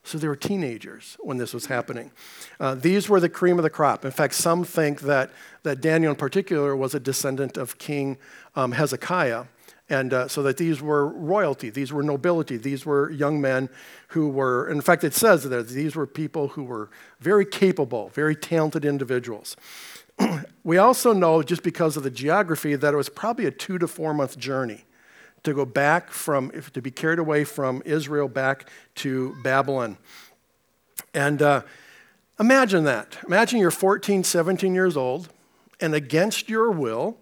So 0.03 0.17
they 0.17 0.27
were 0.27 0.35
teenagers 0.35 1.15
when 1.19 1.37
this 1.37 1.53
was 1.53 1.67
happening. 1.67 2.11
Uh, 2.59 2.73
these 2.73 3.07
were 3.07 3.19
the 3.19 3.29
cream 3.29 3.59
of 3.59 3.63
the 3.63 3.69
crop. 3.69 4.03
In 4.03 4.09
fact, 4.09 4.33
some 4.33 4.63
think 4.63 5.01
that, 5.01 5.29
that 5.61 5.79
Daniel 5.79 6.09
in 6.09 6.15
particular 6.15 6.75
was 6.75 6.95
a 6.95 6.99
descendant 6.99 7.55
of 7.55 7.77
King 7.77 8.17
um, 8.55 8.71
Hezekiah. 8.71 9.45
And 9.91 10.13
uh, 10.13 10.29
so 10.29 10.41
that 10.43 10.55
these 10.55 10.81
were 10.81 11.05
royalty, 11.05 11.69
these 11.69 11.91
were 11.91 12.01
nobility, 12.01 12.55
these 12.55 12.86
were 12.86 13.12
young 13.12 13.41
men 13.41 13.67
who 14.07 14.29
were, 14.29 14.69
in 14.69 14.79
fact, 14.79 15.03
it 15.03 15.13
says 15.13 15.43
that 15.43 15.67
these 15.67 15.98
were 15.98 16.07
people 16.07 16.48
who 16.48 16.63
were 16.63 16.89
very 17.19 17.45
capable, 17.45 18.07
very 18.13 18.33
talented 18.33 18.86
individuals. 18.86 19.57
we 20.63 20.77
also 20.77 21.12
know, 21.12 21.43
just 21.43 21.62
because 21.62 21.98
of 21.98 22.03
the 22.03 22.10
geography, 22.10 22.74
that 22.75 22.93
it 22.93 22.95
was 22.95 23.10
probably 23.10 23.45
a 23.45 23.51
two 23.51 23.77
to 23.79 23.86
four 23.86 24.13
month 24.13 24.38
journey 24.38 24.86
to 25.43 25.53
go 25.53 25.65
back 25.65 26.10
from, 26.10 26.51
to 26.71 26.81
be 26.81 26.89
carried 26.89 27.19
away 27.19 27.43
from 27.43 27.81
Israel 27.83 28.29
back 28.29 28.69
to 28.95 29.36
Babylon. 29.43 29.98
And 31.13 31.41
uh, 31.41 31.63
imagine 32.39 32.86
that. 32.86 33.17
Imagine 33.27 33.60
you're 33.60 33.71
14, 33.71 34.24
17 34.24 34.74
years 34.74 34.95
old, 34.95 35.27
and 35.81 35.93
against 35.93 36.48
your 36.48 36.71
will, 36.71 37.17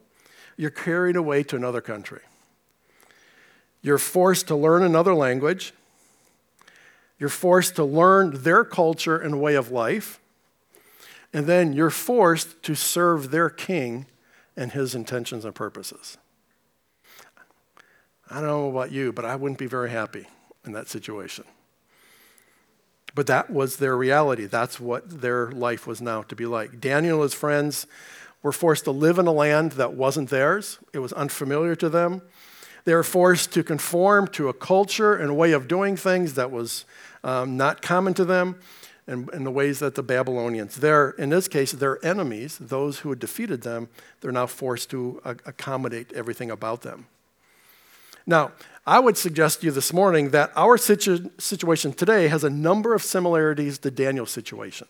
you're 0.55 0.69
carried 0.69 1.15
away 1.15 1.41
to 1.41 1.55
another 1.55 1.81
country. 1.81 2.19
You're 3.81 3.98
forced 3.98 4.48
to 4.48 4.55
learn 4.55 4.83
another 4.83 5.13
language. 5.13 5.74
You're 7.17 7.29
forced 7.29 7.75
to 7.75 7.83
learn 7.83 8.43
their 8.43 8.63
culture 8.63 9.17
and 9.17 9.41
way 9.41 9.55
of 9.55 9.71
life. 9.71 10.19
And 11.33 11.45
then 11.45 11.74
you're 11.74 11.89
forced 11.89 12.62
to 12.63 12.75
serve 12.75 13.31
their 13.31 13.50
king 13.50 14.07
and 14.55 14.71
his 14.71 14.95
intentions 14.95 15.45
and 15.45 15.53
purposes. 15.53 16.17
I 18.29 18.36
don't 18.36 18.45
know 18.45 18.69
about 18.69 18.91
you, 18.91 19.12
but 19.12 19.25
I 19.25 19.36
wouldn't 19.36 19.59
be 19.59 19.65
very 19.65 19.89
happy 19.89 20.27
in 20.65 20.74
that 20.74 20.88
situation. 20.88 21.45
But 23.15 23.27
that 23.27 23.50
was 23.50 23.77
their 23.77 23.98
reality. 23.98 24.45
That's 24.45 24.79
what 24.79 25.21
their 25.21 25.51
life 25.51 25.88
was 25.88 26.01
now 26.01 26.21
to 26.24 26.36
be 26.36 26.45
like. 26.45 26.79
Daniel 26.79 27.17
and 27.17 27.24
his 27.24 27.33
friends 27.33 27.88
were 28.43 28.51
forced 28.51 28.86
to 28.86 28.91
live 28.91 29.17
in 29.17 29.27
a 29.27 29.31
land 29.31 29.74
that 29.74 29.93
wasn't 29.93 30.29
theirs, 30.29 30.79
it 30.93 31.00
was 31.00 31.12
unfamiliar 31.13 31.75
to 31.75 31.89
them. 31.89 32.21
They 32.86 32.93
were 32.93 33.03
forced 33.03 33.51
to 33.53 33.63
conform 33.63 34.27
to 34.29 34.50
a 34.50 34.53
culture 34.53 35.15
and 35.15 35.31
a 35.31 35.33
way 35.33 35.51
of 35.51 35.67
doing 35.67 35.95
things 35.95 36.33
that 36.36 36.51
was 36.51 36.86
um, 37.24 37.57
not 37.57 37.81
common 37.81 38.13
to 38.15 38.25
them 38.25 38.59
and 39.09 39.27
in 39.31 39.43
the 39.43 39.51
ways 39.51 39.79
that 39.79 39.95
the 39.95 40.03
Babylonians, 40.03 40.75
they're, 40.75 41.09
in 41.12 41.29
this 41.29 41.48
case, 41.48 41.71
their 41.71 42.03
enemies, 42.05 42.59
those 42.59 43.00
who 43.00 43.09
had 43.09 43.17
defeated 43.17 43.63
them, 43.63 43.89
they're 44.21 44.31
now 44.31 44.45
forced 44.45 44.91
to 44.91 45.19
uh, 45.25 45.33
accommodate 45.48 46.13
everything 46.13 46.51
about 46.51 46.83
them. 46.83 47.07
Now, 48.27 48.51
I 48.86 49.00
would 49.00 49.17
suggest 49.17 49.62
to 49.62 49.65
you 49.65 49.71
this 49.71 49.91
morning 49.91 50.29
that 50.29 50.51
our 50.55 50.77
situ- 50.77 51.31
situation 51.39 51.91
today 51.91 52.27
has 52.27 52.43
a 52.43 52.51
number 52.51 52.93
of 52.93 53.01
similarities 53.01 53.79
to 53.79 53.89
Daniel's 53.89 54.29
situation. 54.29 54.88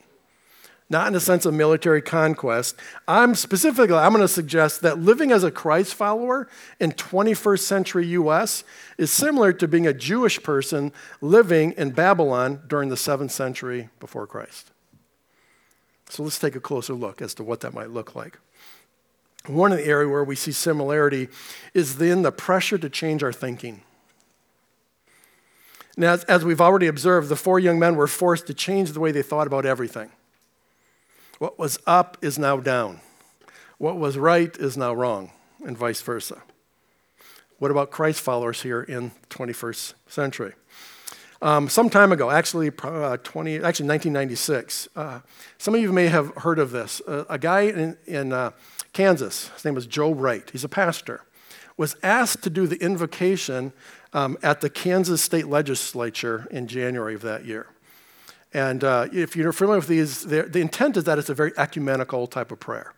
Not 0.91 1.05
in 1.05 1.13
the 1.13 1.19
sense 1.19 1.45
of 1.45 1.53
military 1.53 2.01
conquest. 2.01 2.75
I'm 3.07 3.35
specifically, 3.35 3.95
I'm 3.95 4.11
going 4.11 4.23
to 4.23 4.27
suggest 4.27 4.81
that 4.81 4.97
living 4.97 5.31
as 5.31 5.43
a 5.43 5.51
Christ 5.51 5.93
follower 5.93 6.49
in 6.79 6.93
21st 6.93 7.59
century 7.59 8.07
US 8.07 8.63
is 8.97 9.11
similar 9.11 9.53
to 9.53 9.67
being 9.67 9.85
a 9.85 9.93
Jewish 9.93 10.41
person 10.41 10.91
living 11.21 11.73
in 11.73 11.91
Babylon 11.91 12.61
during 12.67 12.89
the 12.89 12.95
7th 12.95 13.29
century 13.29 13.89
before 13.99 14.25
Christ. 14.25 14.71
So 16.09 16.23
let's 16.23 16.39
take 16.39 16.55
a 16.55 16.59
closer 16.59 16.93
look 16.93 17.21
as 17.21 17.35
to 17.35 17.43
what 17.43 17.59
that 17.59 17.73
might 17.73 17.91
look 17.91 18.15
like. 18.15 18.39
One 19.45 19.71
of 19.71 19.77
the 19.77 19.85
areas 19.85 20.09
where 20.09 20.23
we 20.23 20.35
see 20.35 20.51
similarity 20.51 21.29
is 21.75 21.97
then 21.97 22.23
the 22.23 22.31
pressure 22.31 22.79
to 22.79 22.89
change 22.89 23.21
our 23.21 23.31
thinking. 23.31 23.83
Now, 25.95 26.13
as, 26.13 26.23
as 26.25 26.43
we've 26.43 26.61
already 26.61 26.87
observed, 26.87 27.29
the 27.29 27.35
four 27.35 27.59
young 27.59 27.77
men 27.77 27.95
were 27.95 28.07
forced 28.07 28.47
to 28.47 28.53
change 28.55 28.93
the 28.93 28.99
way 28.99 29.11
they 29.11 29.21
thought 29.21 29.47
about 29.47 29.65
everything. 29.65 30.09
What 31.39 31.57
was 31.57 31.79
up 31.87 32.17
is 32.21 32.37
now 32.37 32.57
down. 32.57 32.99
What 33.77 33.97
was 33.97 34.17
right 34.17 34.55
is 34.57 34.75
now 34.75 34.93
wrong, 34.93 35.31
and 35.65 35.77
vice 35.77 36.01
versa. 36.01 36.41
What 37.59 37.71
about 37.71 37.91
Christ 37.91 38.19
followers 38.19 38.61
here 38.61 38.81
in 38.81 39.11
21st 39.29 39.93
century? 40.07 40.53
Um, 41.41 41.69
some 41.69 41.89
time 41.89 42.11
ago, 42.11 42.29
actually, 42.29 42.71
uh, 42.83 43.15
20, 43.23 43.55
actually 43.55 43.87
1996, 43.87 44.89
uh, 44.97 45.21
some 45.57 45.73
of 45.73 45.79
you 45.79 45.93
may 45.93 46.07
have 46.07 46.35
heard 46.35 46.59
of 46.59 46.71
this. 46.71 47.01
Uh, 47.07 47.23
a 47.29 47.39
guy 47.39 47.61
in, 47.61 47.97
in 48.05 48.33
uh, 48.33 48.51
Kansas, 48.91 49.47
his 49.49 49.63
name 49.63 49.75
was 49.75 49.87
Joe 49.87 50.11
Wright, 50.11 50.49
he's 50.51 50.65
a 50.65 50.69
pastor, 50.69 51.21
was 51.77 51.95
asked 52.03 52.43
to 52.43 52.49
do 52.49 52.67
the 52.67 52.75
invocation 52.83 53.71
um, 54.11 54.37
at 54.43 54.59
the 54.59 54.69
Kansas 54.69 55.21
State 55.21 55.47
Legislature 55.47 56.49
in 56.51 56.67
January 56.67 57.15
of 57.15 57.21
that 57.21 57.45
year. 57.45 57.67
And 58.53 58.83
uh, 58.83 59.07
if 59.13 59.35
you're 59.35 59.53
familiar 59.53 59.79
with 59.79 59.87
these, 59.87 60.23
the 60.23 60.59
intent 60.59 60.97
is 60.97 61.03
that 61.03 61.19
it's 61.19 61.29
a 61.29 61.35
very 61.35 61.51
ecumenical 61.57 62.25
type 62.27 62.51
of 62.51 62.59
prayer. 62.59 62.93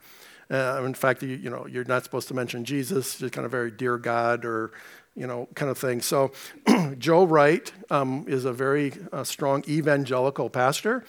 Uh, 0.50 0.84
in 0.86 0.94
fact, 0.94 1.24
you, 1.24 1.30
you, 1.30 1.50
know, 1.50 1.66
you're 1.66 1.86
not 1.86 2.04
supposed 2.04 2.28
to 2.28 2.34
mention 2.34 2.66
Jesus, 2.66 3.18
just 3.18 3.34
kind 3.34 3.46
of 3.46 3.52
very 3.52 3.72
dear 3.72 3.98
God 3.98 4.44
or, 4.44 4.72
you 5.16 5.26
know, 5.26 5.48
kind 5.56 5.72
of 5.72 5.78
thing. 5.78 6.02
So 6.02 6.32
Joe 6.98 7.24
Wright 7.24 7.72
um, 7.90 8.26
is 8.28 8.44
a 8.44 8.52
very 8.52 8.94
uh, 9.14 9.24
strong 9.24 9.64
evangelical 9.68 10.50
pastor. 10.50 11.06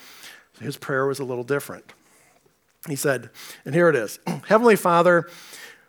His 0.60 0.76
prayer 0.76 1.06
was 1.06 1.18
a 1.18 1.24
little 1.24 1.44
different. 1.44 1.92
He 2.88 2.96
said, 2.96 3.30
and 3.64 3.74
here 3.74 3.88
it 3.88 3.96
is 3.96 4.18
Heavenly 4.46 4.76
Father, 4.76 5.28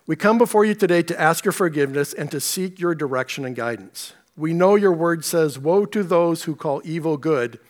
we 0.06 0.16
come 0.16 0.36
before 0.36 0.64
you 0.64 0.74
today 0.74 1.02
to 1.02 1.20
ask 1.20 1.44
your 1.44 1.52
forgiveness 1.52 2.12
and 2.12 2.30
to 2.30 2.40
seek 2.40 2.78
your 2.78 2.94
direction 2.94 3.44
and 3.44 3.54
guidance. 3.54 4.14
We 4.36 4.52
know 4.52 4.74
your 4.74 4.92
word 4.92 5.24
says, 5.24 5.58
Woe 5.58 5.86
to 5.86 6.02
those 6.02 6.42
who 6.42 6.56
call 6.56 6.82
evil 6.84 7.16
good, 7.16 7.60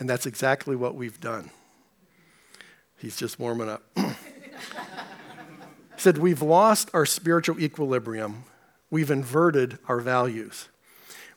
and 0.00 0.08
that's 0.08 0.26
exactly 0.26 0.74
what 0.74 0.96
we've 0.96 1.20
done. 1.20 1.50
He's 2.96 3.16
just 3.16 3.38
warming 3.38 3.68
up. 3.68 3.82
he 3.94 4.02
said, 5.96 6.18
We've 6.18 6.42
lost 6.42 6.90
our 6.92 7.06
spiritual 7.06 7.60
equilibrium, 7.60 8.44
we've 8.90 9.10
inverted 9.10 9.78
our 9.86 10.00
values. 10.00 10.68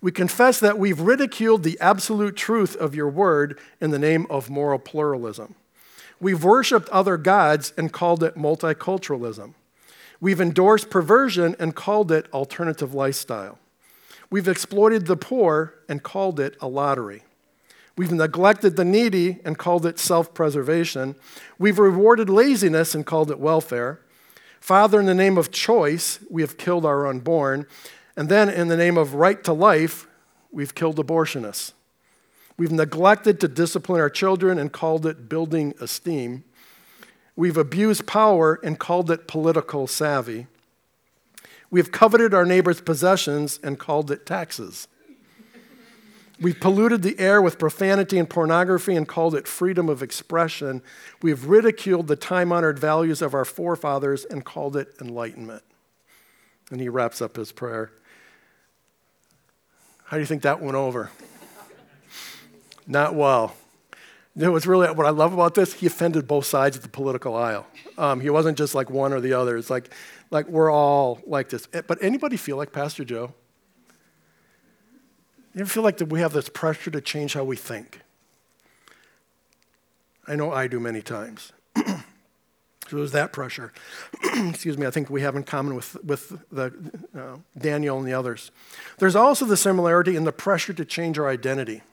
We 0.02 0.12
confess 0.12 0.60
that 0.60 0.78
we've 0.78 1.00
ridiculed 1.00 1.64
the 1.64 1.80
absolute 1.80 2.36
truth 2.36 2.76
of 2.76 2.94
your 2.94 3.08
word 3.08 3.58
in 3.80 3.92
the 3.92 4.00
name 4.00 4.28
of 4.30 4.50
moral 4.50 4.80
pluralism. 4.80 5.56
We've 6.20 6.44
worshiped 6.44 6.90
other 6.90 7.16
gods 7.16 7.74
and 7.78 7.94
called 7.94 8.22
it 8.22 8.36
multiculturalism. 8.36 9.54
We've 10.20 10.42
endorsed 10.42 10.90
perversion 10.90 11.56
and 11.58 11.74
called 11.74 12.12
it 12.12 12.28
alternative 12.34 12.94
lifestyle. 12.94 13.60
We've 14.30 14.48
exploited 14.48 15.06
the 15.06 15.16
poor 15.16 15.76
and 15.88 16.04
called 16.04 16.38
it 16.38 16.58
a 16.60 16.68
lottery. 16.68 17.24
We've 17.96 18.12
neglected 18.12 18.76
the 18.76 18.86
needy 18.86 19.40
and 19.46 19.58
called 19.58 19.86
it 19.86 20.00
self 20.00 20.34
preservation. 20.34 21.16
We've 21.60 21.80
rewarded 21.80 22.30
laziness 22.30 22.96
and 22.96 23.06
called 23.06 23.30
it 23.30 23.40
welfare. 23.40 24.00
Father, 24.60 25.00
in 25.00 25.06
the 25.06 25.14
name 25.14 25.38
of 25.38 25.52
choice, 25.52 26.20
we 26.30 26.42
have 26.42 26.58
killed 26.58 26.86
our 26.86 27.06
unborn. 27.06 27.68
And 28.16 28.30
then, 28.30 28.50
in 28.50 28.68
the 28.68 28.78
name 28.78 28.98
of 28.98 29.16
right 29.16 29.44
to 29.44 29.54
life, 29.54 30.08
we've 30.52 30.74
killed 30.74 30.98
abortionists. 30.98 31.74
We've 32.58 32.72
neglected 32.72 33.40
to 33.42 33.48
discipline 33.48 34.00
our 34.00 34.10
children 34.10 34.60
and 34.60 34.72
called 34.72 35.06
it 35.06 35.28
building 35.28 35.74
esteem. 35.82 36.44
We've 37.36 37.58
abused 37.58 38.06
power 38.06 38.60
and 38.64 38.80
called 38.80 39.10
it 39.10 39.28
political 39.28 39.88
savvy. 39.88 40.48
We've 41.72 41.92
coveted 41.92 42.34
our 42.36 42.46
neighbor's 42.46 42.82
possessions 42.82 43.60
and 43.64 43.80
called 43.80 44.12
it 44.12 44.26
taxes. 44.26 44.88
We've 46.42 46.60
polluted 46.60 47.04
the 47.04 47.18
air 47.20 47.42
with 47.42 47.60
profanity 47.60 48.18
and 48.18 48.30
pornography 48.30 48.96
and 48.96 49.08
called 49.08 49.36
it 49.36 49.48
freedom 49.48 49.88
of 49.88 50.02
expression. 50.02 50.82
We've 51.22 51.46
ridiculed 51.46 52.08
the 52.08 52.16
time 52.16 52.52
honored 52.52 52.80
values 52.80 53.22
of 53.22 53.34
our 53.34 53.46
forefathers 53.46 54.26
and 54.26 54.44
called 54.44 54.76
it 54.76 54.96
enlightenment. 55.00 55.64
And 56.72 56.82
he 56.82 56.90
wraps 56.90 57.22
up 57.22 57.36
his 57.36 57.52
prayer. 57.52 57.92
How 60.06 60.18
do 60.18 60.22
you 60.22 60.28
think 60.28 60.42
that 60.44 60.62
went 60.62 60.76
over? 60.76 61.12
Not 62.88 63.16
well. 63.16 63.56
You 64.36 64.46
know 64.46 64.58
really 64.58 64.92
what 64.92 65.06
I 65.06 65.12
love 65.12 65.34
about 65.34 65.54
this? 65.54 65.74
He 65.74 65.86
offended 65.86 66.28
both 66.28 66.46
sides 66.46 66.76
of 66.76 66.82
the 66.82 66.90
political 66.90 67.36
aisle. 67.36 67.68
Um, 68.00 68.20
he 68.20 68.32
wasn't 68.32 68.58
just 68.58 68.74
like 68.74 68.90
one 68.90 69.14
or 69.14 69.22
the 69.22 69.34
other. 69.34 69.58
It's 69.58 69.70
like, 69.70 69.92
like 70.32 70.48
we're 70.48 70.72
all 70.72 71.22
like 71.28 71.50
this. 71.50 71.68
Eh, 71.72 71.82
but 71.86 72.00
anybody 72.02 72.36
feel 72.36 72.58
like 72.58 72.72
Pastor 72.72 73.06
Joe? 73.06 73.34
You 75.54 75.62
ever 75.62 75.70
feel 75.70 75.84
like 75.84 75.98
that 75.98 76.08
we 76.08 76.20
have 76.20 76.34
this 76.34 76.50
pressure 76.50 76.90
to 76.92 77.02
change 77.02 77.34
how 77.34 77.44
we 77.44 77.56
think? 77.56 78.02
I 80.28 80.36
know 80.36 80.52
I 80.52 80.68
do 80.68 80.80
many 80.80 81.02
times. 81.02 81.52
so 81.76 82.02
there's 82.90 83.12
that 83.12 83.34
pressure. 83.34 83.72
Excuse 84.24 84.78
me. 84.78 84.88
I 84.88 84.92
think 84.92 85.10
we 85.10 85.22
have 85.22 85.36
in 85.36 85.44
common 85.44 85.76
with 85.76 86.02
with 86.04 86.40
the 86.52 86.74
uh, 87.16 87.38
Daniel 87.58 87.98
and 88.00 88.08
the 88.08 88.14
others. 88.14 88.52
There's 88.98 89.16
also 89.16 89.46
the 89.46 89.58
similarity 89.58 90.16
in 90.16 90.24
the 90.24 90.32
pressure 90.32 90.74
to 90.74 90.86
change 90.86 91.20
our 91.20 91.28
identity. 91.28 91.84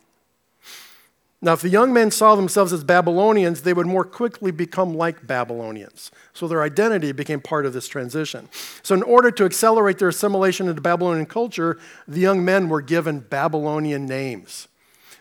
Now, 1.43 1.55
if 1.55 1.63
the 1.63 1.71
young 1.71 1.95
men 1.95 2.11
saw 2.11 2.35
themselves 2.35 2.71
as 2.71 2.85
Babylonians, 2.85 3.63
they 3.63 3.73
would 3.73 3.87
more 3.87 4.05
quickly 4.05 4.51
become 4.51 4.95
like 4.95 5.27
Babylonians. 5.27 6.11
So 6.35 6.47
their 6.47 6.63
identity 6.63 7.13
became 7.13 7.41
part 7.41 7.65
of 7.65 7.73
this 7.73 7.89
transition. 7.89 8.51
So, 8.83 8.95
in 8.95 9.03
order 9.03 9.31
to 9.31 9.47
accelerate 9.47 9.99
their 9.99 10.09
assimilation 10.09 10.69
into 10.69 10.83
Babylonian 10.83 11.27
culture, 11.27 11.79
the 12.07 12.21
young 12.21 12.45
men 12.45 12.69
were 12.69 12.83
given 12.83 13.21
Babylonian 13.21 14.05
names. 14.05 14.69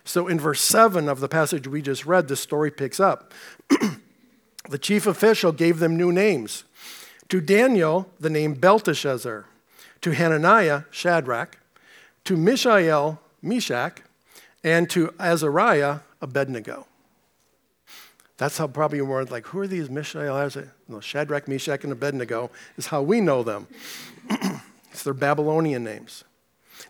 So, 0.03 0.27
in 0.27 0.39
verse 0.39 0.59
7 0.59 1.07
of 1.07 1.21
the 1.21 1.29
passage 1.29 1.67
we 1.67 1.81
just 1.81 2.05
read, 2.05 2.27
the 2.27 2.35
story 2.35 2.69
picks 2.69 2.99
up. 2.99 3.33
the 4.69 4.77
chief 4.77 5.07
official 5.07 5.53
gave 5.53 5.79
them 5.79 5.95
new 5.95 6.11
names. 6.11 6.65
To 7.29 7.39
Daniel, 7.39 8.09
the 8.19 8.29
name 8.29 8.55
Belteshazzar. 8.55 9.45
To 10.01 10.11
Hananiah, 10.11 10.83
Shadrach. 10.91 11.59
To 12.25 12.35
Mishael, 12.35 13.21
Meshach. 13.41 14.01
And 14.63 14.89
to 14.89 15.13
Azariah, 15.17 15.99
Abednego. 16.21 16.87
That's 18.37 18.57
how 18.57 18.67
probably 18.67 18.99
you 18.99 19.05
more 19.05 19.25
like, 19.25 19.47
who 19.47 19.59
are 19.59 19.67
these 19.67 19.89
Mishael, 19.89 20.49
no, 20.87 21.01
Shadrach, 21.01 21.47
Meshach, 21.47 21.83
and 21.83 21.91
Abednego 21.91 22.49
is 22.77 22.87
how 22.87 23.01
we 23.01 23.19
know 23.19 23.43
them. 23.43 23.67
it's 24.91 25.03
their 25.03 25.13
Babylonian 25.13 25.83
names. 25.83 26.23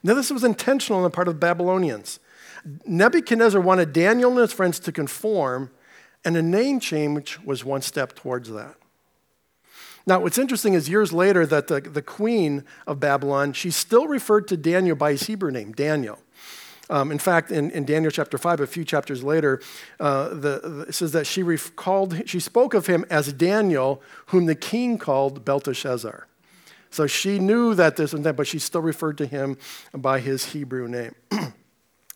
Now, 0.04 0.14
this 0.14 0.30
was 0.30 0.44
intentional 0.44 1.00
on 1.00 1.04
the 1.04 1.10
part 1.10 1.28
of 1.28 1.34
the 1.34 1.40
Babylonians. 1.40 2.20
Nebuchadnezzar 2.86 3.60
wanted 3.60 3.94
Daniel 3.94 4.32
and 4.32 4.40
his 4.40 4.54
friends 4.54 4.80
to 4.82 4.92
conform, 4.92 5.72
and 6.24 6.38
a 6.38 6.42
name 6.42 6.80
change 6.80 7.40
was 7.44 7.66
one 7.66 7.82
step 7.82 8.14
towards 8.14 8.52
that. 8.52 8.76
Now, 10.06 10.20
what's 10.20 10.38
interesting 10.38 10.74
is 10.74 10.90
years 10.90 11.14
later 11.14 11.46
that 11.46 11.68
the, 11.68 11.82
the 11.82 12.02
queen 12.02 12.64
of 12.88 13.00
Babylon, 13.00 13.54
she 13.54 13.72
still 13.72 14.08
referred 14.08 14.48
to 14.50 14.58
Daniel 14.58 14.96
by 14.96 15.12
his 15.12 15.24
Hebrew 15.24 15.52
name, 15.52 15.72
Daniel. 15.72 16.20
Um, 16.90 17.12
in 17.12 17.20
fact, 17.20 17.52
in, 17.52 17.70
in, 17.72 17.86
Daniel 17.86 18.12
chapter 18.12 18.38
5, 18.38 18.62
a 18.62 18.68
few 18.68 18.84
chapters 18.84 19.24
later, 19.24 19.62
uh, 20.00 20.30
the, 20.30 20.86
it 20.90 20.94
says 20.94 21.12
that 21.12 21.28
she, 21.28 21.44
recalled, 21.44 22.28
she 22.28 22.40
spoke 22.40 22.74
of 22.74 22.88
him 22.88 23.06
as 23.12 23.32
Daniel, 23.32 24.02
whom 24.28 24.48
the 24.48 24.56
king 24.56 24.98
called 24.98 25.46
Belteshazzar. 25.46 26.28
So 26.90 27.06
she 27.06 27.38
knew 27.38 27.76
that 27.76 27.96
this 27.96 28.14
was 28.14 28.24
that, 28.24 28.36
but 28.36 28.48
she 28.48 28.58
still 28.58 28.82
referred 28.82 29.18
to 29.20 29.28
him 29.28 29.58
by 29.94 30.20
his 30.20 30.46
Hebrew 30.46 30.88
name. 30.88 31.14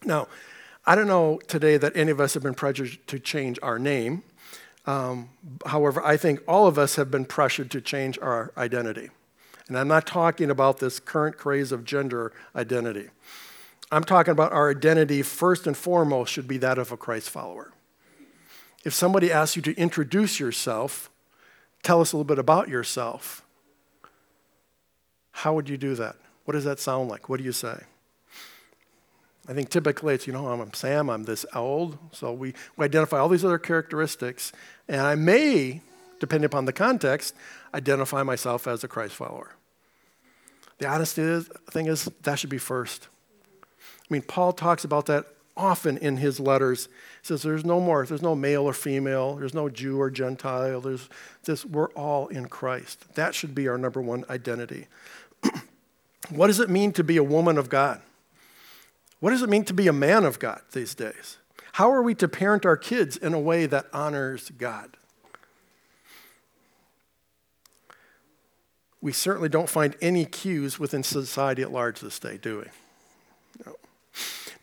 now, 0.05 0.27
I 0.85 0.95
don't 0.95 1.07
know 1.07 1.39
today 1.47 1.77
that 1.77 1.95
any 1.95 2.11
of 2.11 2.19
us 2.19 2.33
have 2.33 2.43
been 2.43 2.55
pressured 2.55 2.97
to 3.07 3.19
change 3.19 3.59
our 3.61 3.77
name. 3.77 4.23
Um, 4.85 5.29
however, 5.65 6.03
I 6.03 6.17
think 6.17 6.41
all 6.47 6.67
of 6.67 6.77
us 6.77 6.95
have 6.95 7.09
been 7.09 7.25
pressured 7.25 7.71
to 7.71 7.81
change 7.81 8.17
our 8.19 8.51
identity. 8.57 9.09
And 9.67 9.77
I'm 9.77 9.87
not 9.87 10.05
talking 10.05 10.49
about 10.49 10.79
this 10.79 10.99
current 10.99 11.37
craze 11.37 11.71
of 11.71 11.85
gender 11.85 12.33
identity. 12.55 13.09
I'm 13.93 14.03
talking 14.03 14.31
about 14.31 14.51
our 14.53 14.71
identity, 14.71 15.21
first 15.21 15.67
and 15.67 15.77
foremost, 15.77 16.31
should 16.31 16.47
be 16.47 16.57
that 16.57 16.77
of 16.77 16.91
a 16.91 16.97
Christ 16.97 17.29
follower. 17.29 17.71
If 18.83 18.93
somebody 18.93 19.31
asks 19.31 19.55
you 19.55 19.61
to 19.61 19.75
introduce 19.77 20.39
yourself, 20.39 21.09
tell 21.83 22.01
us 22.01 22.11
a 22.11 22.17
little 22.17 22.25
bit 22.25 22.39
about 22.39 22.69
yourself, 22.69 23.45
how 25.31 25.53
would 25.53 25.69
you 25.69 25.77
do 25.77 25.95
that? 25.95 26.15
What 26.45 26.53
does 26.53 26.63
that 26.65 26.79
sound 26.79 27.09
like? 27.09 27.29
What 27.29 27.37
do 27.37 27.43
you 27.43 27.51
say? 27.51 27.83
I 29.47 29.53
think 29.53 29.69
typically 29.69 30.15
it's, 30.15 30.25
you 30.25 30.33
know, 30.33 30.47
I'm 30.47 30.73
Sam, 30.73 31.09
I'm 31.09 31.23
this 31.23 31.45
old. 31.53 31.97
So 32.11 32.31
we, 32.33 32.53
we 32.77 32.85
identify 32.85 33.19
all 33.19 33.29
these 33.29 33.45
other 33.45 33.57
characteristics. 33.57 34.51
And 34.87 35.01
I 35.01 35.15
may, 35.15 35.81
depending 36.19 36.45
upon 36.45 36.65
the 36.65 36.73
context, 36.73 37.35
identify 37.73 38.23
myself 38.23 38.67
as 38.67 38.83
a 38.83 38.87
Christ 38.87 39.15
follower. 39.15 39.51
The 40.79 40.87
honest 40.87 41.15
thing 41.15 41.87
is, 41.87 42.09
that 42.23 42.39
should 42.39 42.49
be 42.49 42.57
first. 42.57 43.07
I 44.13 44.17
mean, 44.17 44.21
Paul 44.21 44.53
talks 44.53 44.83
about 44.83 45.07
that 45.07 45.25
often 45.57 45.97
in 45.97 46.17
his 46.17 46.39
letters. 46.39 46.85
He 46.85 47.29
says 47.29 47.41
there's 47.41 47.65
no 47.65 47.79
more, 47.79 48.05
there's 48.05 48.21
no 48.21 48.35
male 48.35 48.61
or 48.61 48.73
female, 48.73 49.37
there's 49.37 49.55
no 49.55 49.69
Jew 49.69 49.99
or 49.99 50.11
Gentile, 50.11 50.81
there's 50.81 51.09
this, 51.45 51.65
we're 51.65 51.89
all 51.93 52.27
in 52.27 52.45
Christ. 52.45 53.15
That 53.15 53.33
should 53.33 53.55
be 53.55 53.67
our 53.67 53.75
number 53.75 54.03
one 54.03 54.23
identity. 54.29 54.85
what 56.29 56.45
does 56.45 56.59
it 56.59 56.69
mean 56.69 56.91
to 56.91 57.03
be 57.03 57.17
a 57.17 57.23
woman 57.23 57.57
of 57.57 57.69
God? 57.69 58.03
What 59.19 59.31
does 59.31 59.41
it 59.41 59.49
mean 59.49 59.65
to 59.65 59.73
be 59.73 59.87
a 59.87 59.93
man 59.93 60.25
of 60.25 60.37
God 60.37 60.61
these 60.73 60.93
days? 60.93 61.37
How 61.71 61.91
are 61.91 62.03
we 62.03 62.13
to 62.13 62.27
parent 62.27 62.67
our 62.67 62.77
kids 62.77 63.17
in 63.17 63.33
a 63.33 63.39
way 63.39 63.65
that 63.65 63.87
honors 63.91 64.51
God? 64.59 64.95
We 69.01 69.11
certainly 69.11 69.49
don't 69.49 69.71
find 69.71 69.95
any 70.03 70.25
cues 70.25 70.77
within 70.77 71.01
society 71.01 71.63
at 71.63 71.71
large 71.71 71.99
this 71.99 72.19
day, 72.19 72.37
do 72.37 72.59
we? 72.59 72.65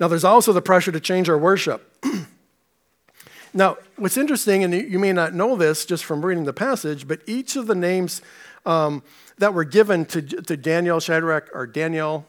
No. 0.01 0.07
Now, 0.07 0.09
there's 0.09 0.25
also 0.25 0.53
the 0.53 0.63
pressure 0.63 0.91
to 0.91 1.01
change 1.01 1.29
our 1.29 1.37
worship. 1.37 2.05
now, 3.55 3.77
what's 3.97 4.17
interesting, 4.17 4.65
and 4.65 4.73
you 4.73 4.99
may 4.99 5.13
not 5.13 5.35
know 5.35 5.57
this 5.57 5.85
just 5.85 6.05
from 6.07 6.25
reading 6.25 6.45
the 6.45 6.55
passage, 6.55 7.07
but 7.07 7.21
each 7.27 7.55
of 7.55 7.67
the 7.67 7.75
names 7.75 8.23
um, 8.65 9.03
that 9.39 9.53
were 9.53 9.65
given 9.65 10.07
to, 10.07 10.23
to 10.23 10.57
Daniel, 10.57 11.01
Shadrach, 11.01 11.51
or 11.53 11.67
Daniel, 11.67 12.27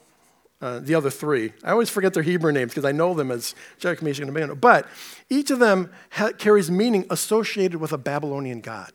uh, 0.61 0.79
the 0.79 0.95
other 0.95 1.09
three. 1.09 1.53
I 1.63 1.71
always 1.71 1.89
forget 1.89 2.13
their 2.13 2.23
Hebrew 2.23 2.51
names 2.51 2.71
because 2.71 2.85
I 2.85 2.91
know 2.91 3.13
them 3.13 3.31
as 3.31 3.55
Shadrach, 3.77 4.01
Meshach, 4.01 4.21
and 4.21 4.29
Abednego. 4.29 4.55
But 4.55 4.85
each 5.29 5.49
of 5.49 5.59
them 5.59 5.91
ha- 6.11 6.33
carries 6.37 6.69
meaning 6.69 7.05
associated 7.09 7.79
with 7.79 7.93
a 7.93 7.97
Babylonian 7.97 8.59
god. 8.59 8.91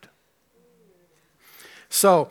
So 1.88 2.28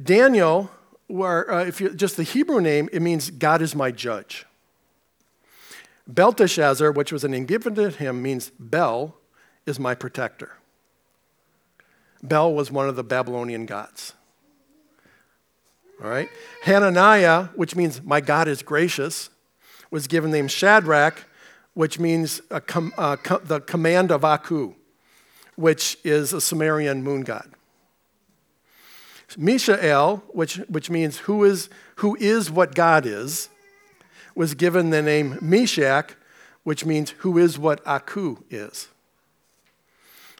Daniel, 0.00 0.70
where, 1.08 1.50
uh, 1.50 1.64
if 1.64 1.80
you 1.80 1.90
just 1.90 2.16
the 2.16 2.22
Hebrew 2.22 2.60
name, 2.60 2.88
it 2.92 3.02
means 3.02 3.30
God 3.30 3.60
is 3.62 3.74
my 3.74 3.90
judge. 3.90 4.46
Belteshazzar, 6.08 6.90
which 6.90 7.12
was 7.12 7.22
a 7.22 7.28
name 7.28 7.44
given 7.44 7.74
to 7.74 7.90
him, 7.90 8.22
means 8.22 8.50
Bel 8.58 9.14
is 9.66 9.78
my 9.78 9.94
protector. 9.94 10.52
Bel 12.22 12.52
was 12.52 12.72
one 12.72 12.88
of 12.88 12.96
the 12.96 13.04
Babylonian 13.04 13.66
gods. 13.66 14.14
All 16.02 16.08
right? 16.08 16.28
Hananiah, 16.62 17.44
which 17.54 17.76
means 17.76 18.02
my 18.02 18.20
God 18.20 18.48
is 18.48 18.62
gracious, 18.62 19.30
was 19.90 20.06
given 20.06 20.30
the 20.30 20.38
name 20.38 20.48
Shadrach, 20.48 21.24
which 21.74 21.98
means 21.98 22.40
com- 22.66 22.92
uh, 22.96 23.16
the 23.44 23.60
command 23.60 24.10
of 24.10 24.24
Aku, 24.24 24.74
which 25.56 25.98
is 26.04 26.32
a 26.32 26.40
Sumerian 26.40 27.02
moon 27.02 27.22
god. 27.22 27.50
Mishael, 29.36 30.22
which, 30.28 30.56
which 30.68 30.88
means 30.88 31.18
who 31.18 31.44
is, 31.44 31.68
who 31.96 32.16
is 32.16 32.50
what 32.50 32.74
God 32.74 33.04
is, 33.04 33.50
was 34.38 34.54
given 34.54 34.90
the 34.90 35.02
name 35.02 35.36
Meshach, 35.42 36.14
which 36.62 36.86
means 36.86 37.10
who 37.18 37.36
is 37.38 37.58
what 37.58 37.84
Aku 37.84 38.44
is. 38.48 38.86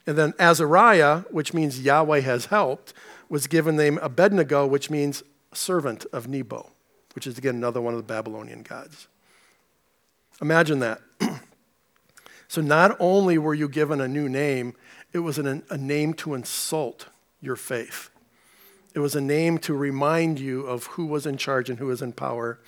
And 0.06 0.16
then 0.16 0.34
Azariah, 0.38 1.22
which 1.32 1.52
means 1.52 1.82
Yahweh 1.82 2.20
has 2.20 2.46
helped, 2.46 2.94
was 3.28 3.48
given 3.48 3.74
the 3.74 3.82
name 3.82 3.98
Abednego, 4.00 4.68
which 4.68 4.88
means 4.88 5.24
servant 5.52 6.06
of 6.12 6.28
Nebo, 6.28 6.70
which 7.16 7.26
is 7.26 7.38
again 7.38 7.56
another 7.56 7.80
one 7.80 7.92
of 7.92 7.98
the 7.98 8.04
Babylonian 8.04 8.62
gods. 8.62 9.08
Imagine 10.40 10.78
that. 10.78 11.00
so, 12.46 12.60
not 12.60 12.96
only 13.00 13.36
were 13.36 13.52
you 13.52 13.68
given 13.68 14.00
a 14.00 14.06
new 14.06 14.28
name, 14.28 14.74
it 15.12 15.18
was 15.18 15.40
an, 15.40 15.64
a 15.70 15.76
name 15.76 16.14
to 16.14 16.34
insult 16.34 17.06
your 17.40 17.56
faith. 17.56 18.10
It 18.94 19.00
was 19.00 19.16
a 19.16 19.20
name 19.20 19.58
to 19.58 19.74
remind 19.74 20.38
you 20.38 20.66
of 20.66 20.86
who 20.86 21.04
was 21.06 21.26
in 21.26 21.36
charge 21.36 21.68
and 21.68 21.80
who 21.80 21.86
was 21.86 22.00
in 22.00 22.12
power. 22.12 22.60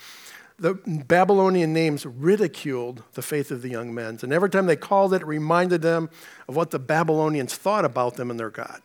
The 0.61 0.75
Babylonian 0.75 1.73
names 1.73 2.05
ridiculed 2.05 3.03
the 3.14 3.23
faith 3.23 3.51
of 3.51 3.62
the 3.62 3.70
young 3.70 3.94
men. 3.94 4.18
And 4.23 4.31
every 4.31 4.51
time 4.51 4.66
they 4.66 4.77
called 4.77 5.14
it, 5.14 5.23
it 5.23 5.27
reminded 5.27 5.81
them 5.81 6.11
of 6.46 6.55
what 6.55 6.70
the 6.70 6.79
Babylonians 6.79 7.55
thought 7.57 7.87
about 7.87 8.16
them 8.16 8.31
and 8.31 8.38
their 8.38 8.51
God. 8.51 8.83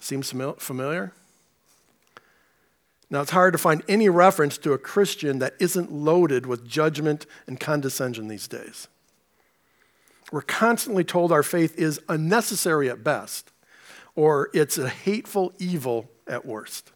Seems 0.00 0.32
familiar? 0.58 1.12
Now, 3.08 3.20
it's 3.20 3.30
hard 3.30 3.52
to 3.52 3.58
find 3.58 3.84
any 3.88 4.08
reference 4.08 4.58
to 4.58 4.72
a 4.72 4.78
Christian 4.78 5.38
that 5.38 5.54
isn't 5.60 5.92
loaded 5.92 6.44
with 6.44 6.66
judgment 6.66 7.26
and 7.46 7.60
condescension 7.60 8.26
these 8.26 8.48
days. 8.48 8.88
We're 10.32 10.42
constantly 10.42 11.04
told 11.04 11.30
our 11.30 11.42
faith 11.44 11.78
is 11.78 12.00
unnecessary 12.08 12.90
at 12.90 13.04
best, 13.04 13.52
or 14.16 14.50
it's 14.54 14.76
a 14.76 14.88
hateful 14.88 15.52
evil 15.58 16.10
at 16.26 16.44
worst. 16.44 16.90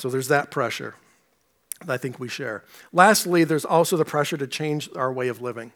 So 0.00 0.08
there's 0.08 0.28
that 0.28 0.50
pressure 0.50 0.94
that 1.84 1.92
I 1.92 1.98
think 1.98 2.18
we 2.18 2.26
share. 2.26 2.64
Lastly, 2.90 3.44
there's 3.44 3.66
also 3.66 3.98
the 3.98 4.04
pressure 4.06 4.38
to 4.38 4.46
change 4.46 4.88
our 4.96 5.12
way 5.12 5.28
of 5.28 5.42
living. 5.42 5.72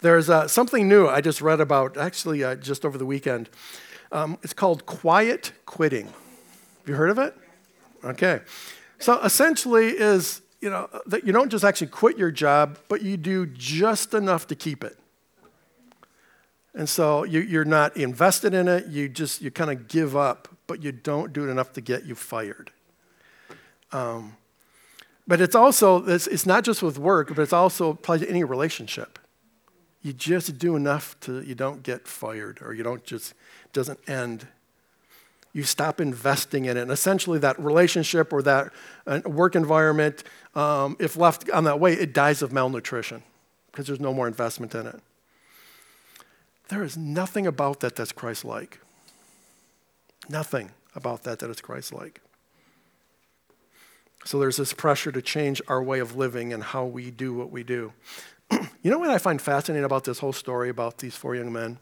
There's 0.00 0.30
uh, 0.30 0.48
something 0.48 0.88
new 0.88 1.06
I 1.06 1.20
just 1.20 1.42
read 1.42 1.60
about, 1.60 1.98
actually, 1.98 2.42
uh, 2.42 2.54
just 2.54 2.86
over 2.86 2.96
the 2.96 3.04
weekend. 3.04 3.50
Um, 4.10 4.38
it's 4.42 4.54
called 4.54 4.86
quiet 4.86 5.52
quitting. 5.66 6.06
Have 6.06 6.88
you 6.88 6.94
heard 6.94 7.10
of 7.10 7.18
it? 7.18 7.34
Okay. 8.02 8.40
So 8.98 9.20
essentially 9.20 9.88
is, 9.88 10.40
you 10.62 10.70
know, 10.70 10.88
that 11.04 11.26
you 11.26 11.34
don't 11.34 11.50
just 11.50 11.62
actually 11.62 11.88
quit 11.88 12.16
your 12.16 12.30
job, 12.30 12.78
but 12.88 13.02
you 13.02 13.18
do 13.18 13.44
just 13.44 14.14
enough 14.14 14.46
to 14.46 14.54
keep 14.54 14.82
it. 14.82 14.98
And 16.74 16.88
so 16.88 17.24
you, 17.24 17.60
are 17.60 17.64
not 17.64 17.96
invested 17.96 18.54
in 18.54 18.68
it, 18.68 18.86
you 18.86 19.08
just, 19.08 19.42
you 19.42 19.50
kind 19.50 19.70
of 19.70 19.88
give 19.88 20.16
up, 20.16 20.48
but 20.66 20.82
you 20.82 20.92
don't 20.92 21.32
do 21.32 21.48
it 21.48 21.50
enough 21.50 21.72
to 21.72 21.80
get 21.80 22.04
you 22.04 22.14
fired. 22.14 22.70
Um, 23.92 24.36
but 25.26 25.40
it's 25.40 25.54
also, 25.54 26.04
it's, 26.06 26.26
it's 26.26 26.46
not 26.46 26.64
just 26.64 26.82
with 26.82 26.98
work, 26.98 27.28
but 27.28 27.38
it's 27.38 27.52
also 27.52 27.90
applies 27.90 28.20
to 28.20 28.28
any 28.28 28.44
relationship. 28.44 29.18
You 30.02 30.12
just 30.12 30.58
do 30.58 30.76
enough 30.76 31.18
to, 31.20 31.42
you 31.42 31.54
don't 31.54 31.82
get 31.82 32.06
fired 32.06 32.60
or 32.62 32.72
you 32.72 32.82
don't 32.82 33.04
just 33.04 33.34
doesn't 33.72 33.98
end. 34.08 34.46
You 35.52 35.64
stop 35.64 36.00
investing 36.00 36.66
in 36.66 36.76
it. 36.76 36.82
And 36.82 36.90
essentially, 36.90 37.38
that 37.40 37.58
relationship 37.58 38.32
or 38.32 38.42
that 38.42 38.72
uh, 39.06 39.20
work 39.26 39.56
environment, 39.56 40.22
um, 40.54 40.96
if 41.00 41.16
left 41.16 41.50
on 41.50 41.64
that 41.64 41.80
way, 41.80 41.92
it 41.92 42.12
dies 42.12 42.40
of 42.40 42.52
malnutrition 42.52 43.22
because 43.70 43.86
there's 43.86 44.00
no 44.00 44.14
more 44.14 44.28
investment 44.28 44.74
in 44.74 44.86
it. 44.86 45.00
There 46.70 46.82
is 46.82 46.96
nothing 46.96 47.46
about 47.46 47.80
that 47.80 47.96
that's 47.96 48.12
Christ 48.12 48.44
like. 48.44 48.80
Nothing 50.28 50.70
about 50.94 51.24
that 51.24 51.40
that 51.40 51.50
is 51.50 51.60
Christ 51.60 51.92
like. 51.92 52.20
So 54.24 54.38
there's 54.38 54.56
this 54.56 54.72
pressure 54.72 55.12
to 55.12 55.22
change 55.22 55.60
our 55.68 55.82
way 55.82 55.98
of 55.98 56.16
living 56.16 56.52
and 56.52 56.62
how 56.62 56.84
we 56.84 57.10
do 57.10 57.34
what 57.34 57.50
we 57.50 57.62
do. 57.62 57.92
you 58.50 58.90
know 58.90 58.98
what 58.98 59.10
I 59.10 59.18
find 59.18 59.40
fascinating 59.40 59.84
about 59.84 60.04
this 60.04 60.18
whole 60.18 60.32
story 60.32 60.68
about 60.68 60.98
these 60.98 61.16
four 61.16 61.34
young 61.34 61.52
men? 61.52 61.78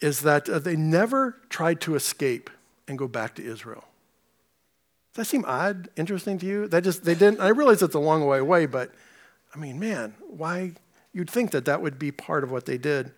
is 0.00 0.22
that 0.22 0.48
uh, 0.48 0.58
they 0.58 0.76
never 0.76 1.36
tried 1.48 1.80
to 1.82 1.94
escape 1.94 2.50
and 2.88 2.98
go 2.98 3.06
back 3.06 3.34
to 3.34 3.44
Israel. 3.44 3.84
Does 5.12 5.26
that 5.26 5.30
seem 5.30 5.44
odd, 5.46 5.88
interesting 5.96 6.38
to 6.38 6.46
you? 6.46 6.68
That 6.68 6.84
just, 6.84 7.04
they 7.04 7.14
didn't, 7.14 7.40
I 7.40 7.48
realize 7.48 7.82
it's 7.82 7.94
a 7.94 8.00
long 8.00 8.24
way 8.26 8.38
away, 8.38 8.66
but 8.66 8.92
I 9.54 9.58
mean, 9.58 9.78
man, 9.78 10.14
why? 10.28 10.72
You'd 11.12 11.28
think 11.28 11.50
that 11.50 11.64
that 11.64 11.82
would 11.82 11.98
be 11.98 12.12
part 12.12 12.44
of 12.44 12.50
what 12.50 12.66
they 12.66 12.78
did. 12.78 13.12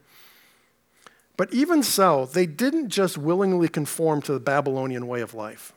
But 1.37 1.53
even 1.53 1.83
so, 1.83 2.27
they 2.27 2.47
didn't 2.47 2.90
just 2.90 3.16
willingly 3.16 3.68
conform 3.68 4.23
to 4.23 4.33
the 4.33 4.40
Babylonian 4.40 5.07
way 5.07 5.21
of 5.21 5.35
life. 5.35 5.73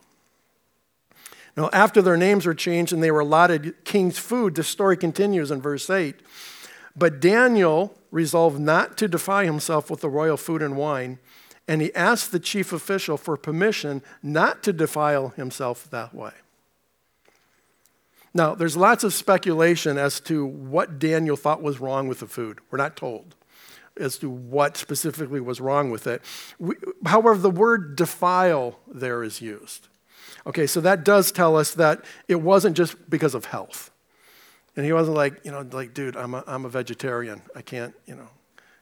Now, 1.56 1.70
after 1.72 2.02
their 2.02 2.18
names 2.18 2.46
were 2.46 2.54
changed 2.54 2.92
and 2.92 3.02
they 3.02 3.12
were 3.12 3.22
allotted 3.22 3.86
king's 3.86 4.18
food, 4.18 4.56
the 4.56 4.64
story 4.64 4.98
continues 4.98 5.52
in 5.52 5.62
verse 5.62 5.90
8. 5.90 6.16
But 6.98 7.22
Daniel 7.22 7.98
resolved 8.12 8.60
not 8.60 8.98
to 8.98 9.08
defy 9.08 9.46
himself 9.46 9.90
with 9.90 10.02
the 10.02 10.10
royal 10.10 10.38
food 10.38 10.62
and 10.62 10.76
wine, 10.76 11.20
and 11.68 11.82
he 11.82 11.94
asked 11.96 12.32
the 12.32 12.40
chief 12.40 12.74
official 12.74 13.18
for 13.18 13.38
permission 13.38 14.02
not 14.22 14.64
to 14.64 14.74
defile 14.74 15.30
himself 15.30 15.90
that 15.90 16.14
way. 16.14 16.32
Now, 18.34 18.54
there's 18.54 18.76
lots 18.76 19.06
of 19.06 19.14
speculation 19.14 19.98
as 19.98 20.20
to 20.22 20.46
what 20.46 21.00
Daniel 21.00 21.38
thought 21.38 21.62
was 21.62 21.80
wrong 21.80 22.10
with 22.10 22.20
the 22.20 22.28
food. 22.28 22.60
We're 22.70 22.78
not 22.78 22.98
told 22.98 23.36
as 24.00 24.18
to 24.20 24.30
what 24.30 24.78
specifically 24.78 25.40
was 25.40 25.62
wrong 25.62 25.90
with 25.92 26.08
it. 26.08 26.22
We, 26.60 26.76
however, 27.06 27.38
the 27.38 27.50
word 27.50 27.96
defile 27.96 28.80
there 28.88 29.24
is 29.24 29.42
used. 29.42 29.88
Okay, 30.48 30.68
so 30.68 30.82
that 30.82 31.04
does 31.04 31.32
tell 31.32 31.56
us 31.56 31.74
that 31.74 32.04
it 32.28 32.36
wasn't 32.36 32.78
just 32.78 33.10
because 33.10 33.34
of 33.34 33.46
health. 33.46 33.92
And 34.76 34.86
he 34.86 34.94
wasn't 34.94 35.16
like, 35.16 35.44
you 35.44 35.52
know, 35.52 35.66
like, 35.72 35.94
dude, 35.94 36.18
I'm 36.18 36.34
a, 36.34 36.44
I'm 36.46 36.66
a 36.66 36.70
vegetarian. 36.70 37.42
I 37.56 37.62
can't, 37.62 37.96
you 38.06 38.16
know. 38.16 38.30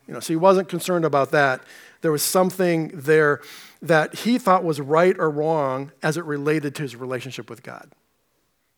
You 0.06 0.12
know, 0.12 0.20
so 0.20 0.34
he 0.34 0.36
wasn't 0.36 0.68
concerned 0.68 1.06
about 1.06 1.30
that. 1.30 1.62
There 2.02 2.12
was 2.12 2.22
something 2.22 2.88
there 2.88 3.40
that 3.80 4.14
he 4.14 4.36
thought 4.36 4.62
was 4.62 4.80
right 4.80 5.16
or 5.18 5.30
wrong 5.30 5.92
as 6.02 6.18
it 6.18 6.24
related 6.24 6.74
to 6.74 6.82
his 6.82 6.94
relationship 6.94 7.48
with 7.48 7.62
God. 7.62 7.90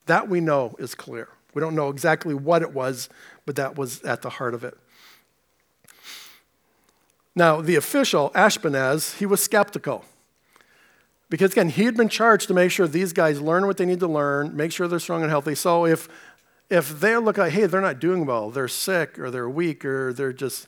That 0.06 0.28
we 0.28 0.40
know 0.40 0.76
is 0.78 0.94
clear. 0.94 1.28
We 1.52 1.60
don't 1.60 1.74
know 1.74 1.88
exactly 1.88 2.34
what 2.34 2.62
it 2.62 2.72
was, 2.72 3.08
but 3.44 3.56
that 3.56 3.76
was 3.76 4.02
at 4.02 4.22
the 4.22 4.30
heart 4.30 4.54
of 4.54 4.62
it. 4.62 4.78
Now, 7.36 7.60
the 7.60 7.76
official, 7.76 8.30
Ashpenaz, 8.30 9.18
he 9.18 9.26
was 9.26 9.42
skeptical. 9.42 10.06
Because 11.28 11.52
again, 11.52 11.68
he 11.68 11.84
had 11.84 11.96
been 11.96 12.08
charged 12.08 12.48
to 12.48 12.54
make 12.54 12.70
sure 12.70 12.88
these 12.88 13.12
guys 13.12 13.40
learn 13.40 13.66
what 13.66 13.76
they 13.76 13.84
need 13.84 14.00
to 14.00 14.08
learn, 14.08 14.56
make 14.56 14.72
sure 14.72 14.88
they're 14.88 14.98
strong 14.98 15.22
and 15.22 15.30
healthy. 15.30 15.54
So 15.54 15.84
if 15.84 16.08
if 16.68 16.98
they 16.98 17.16
look 17.16 17.38
like, 17.38 17.52
hey, 17.52 17.66
they're 17.66 17.80
not 17.80 18.00
doing 18.00 18.26
well, 18.26 18.50
they're 18.50 18.66
sick 18.66 19.18
or 19.20 19.30
they're 19.30 19.48
weak 19.48 19.84
or 19.84 20.12
they're 20.12 20.32
just 20.32 20.66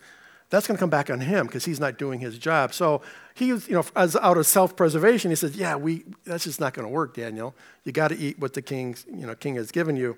that's 0.50 0.66
going 0.66 0.76
to 0.76 0.80
come 0.80 0.90
back 0.90 1.10
on 1.10 1.20
him 1.20 1.46
because 1.46 1.64
he's 1.64 1.80
not 1.80 1.98
doing 1.98 2.20
his 2.20 2.38
job. 2.38 2.72
So 2.72 3.02
he, 3.34 3.48
you 3.48 3.62
know, 3.68 3.84
as 3.94 4.16
out 4.16 4.38
of 4.38 4.46
self-preservation, 4.46 5.30
he 5.30 5.36
says, 5.36 5.56
"Yeah, 5.56 5.76
we 5.76 6.04
that's 6.24 6.44
just 6.44 6.60
not 6.60 6.74
going 6.74 6.86
to 6.86 6.92
work, 6.92 7.14
Daniel. 7.14 7.54
You 7.84 7.92
got 7.92 8.08
to 8.08 8.18
eat 8.18 8.38
what 8.38 8.54
the 8.54 8.62
king, 8.62 8.96
you 9.06 9.26
know, 9.26 9.34
king 9.34 9.54
has 9.54 9.70
given 9.70 9.96
you." 9.96 10.16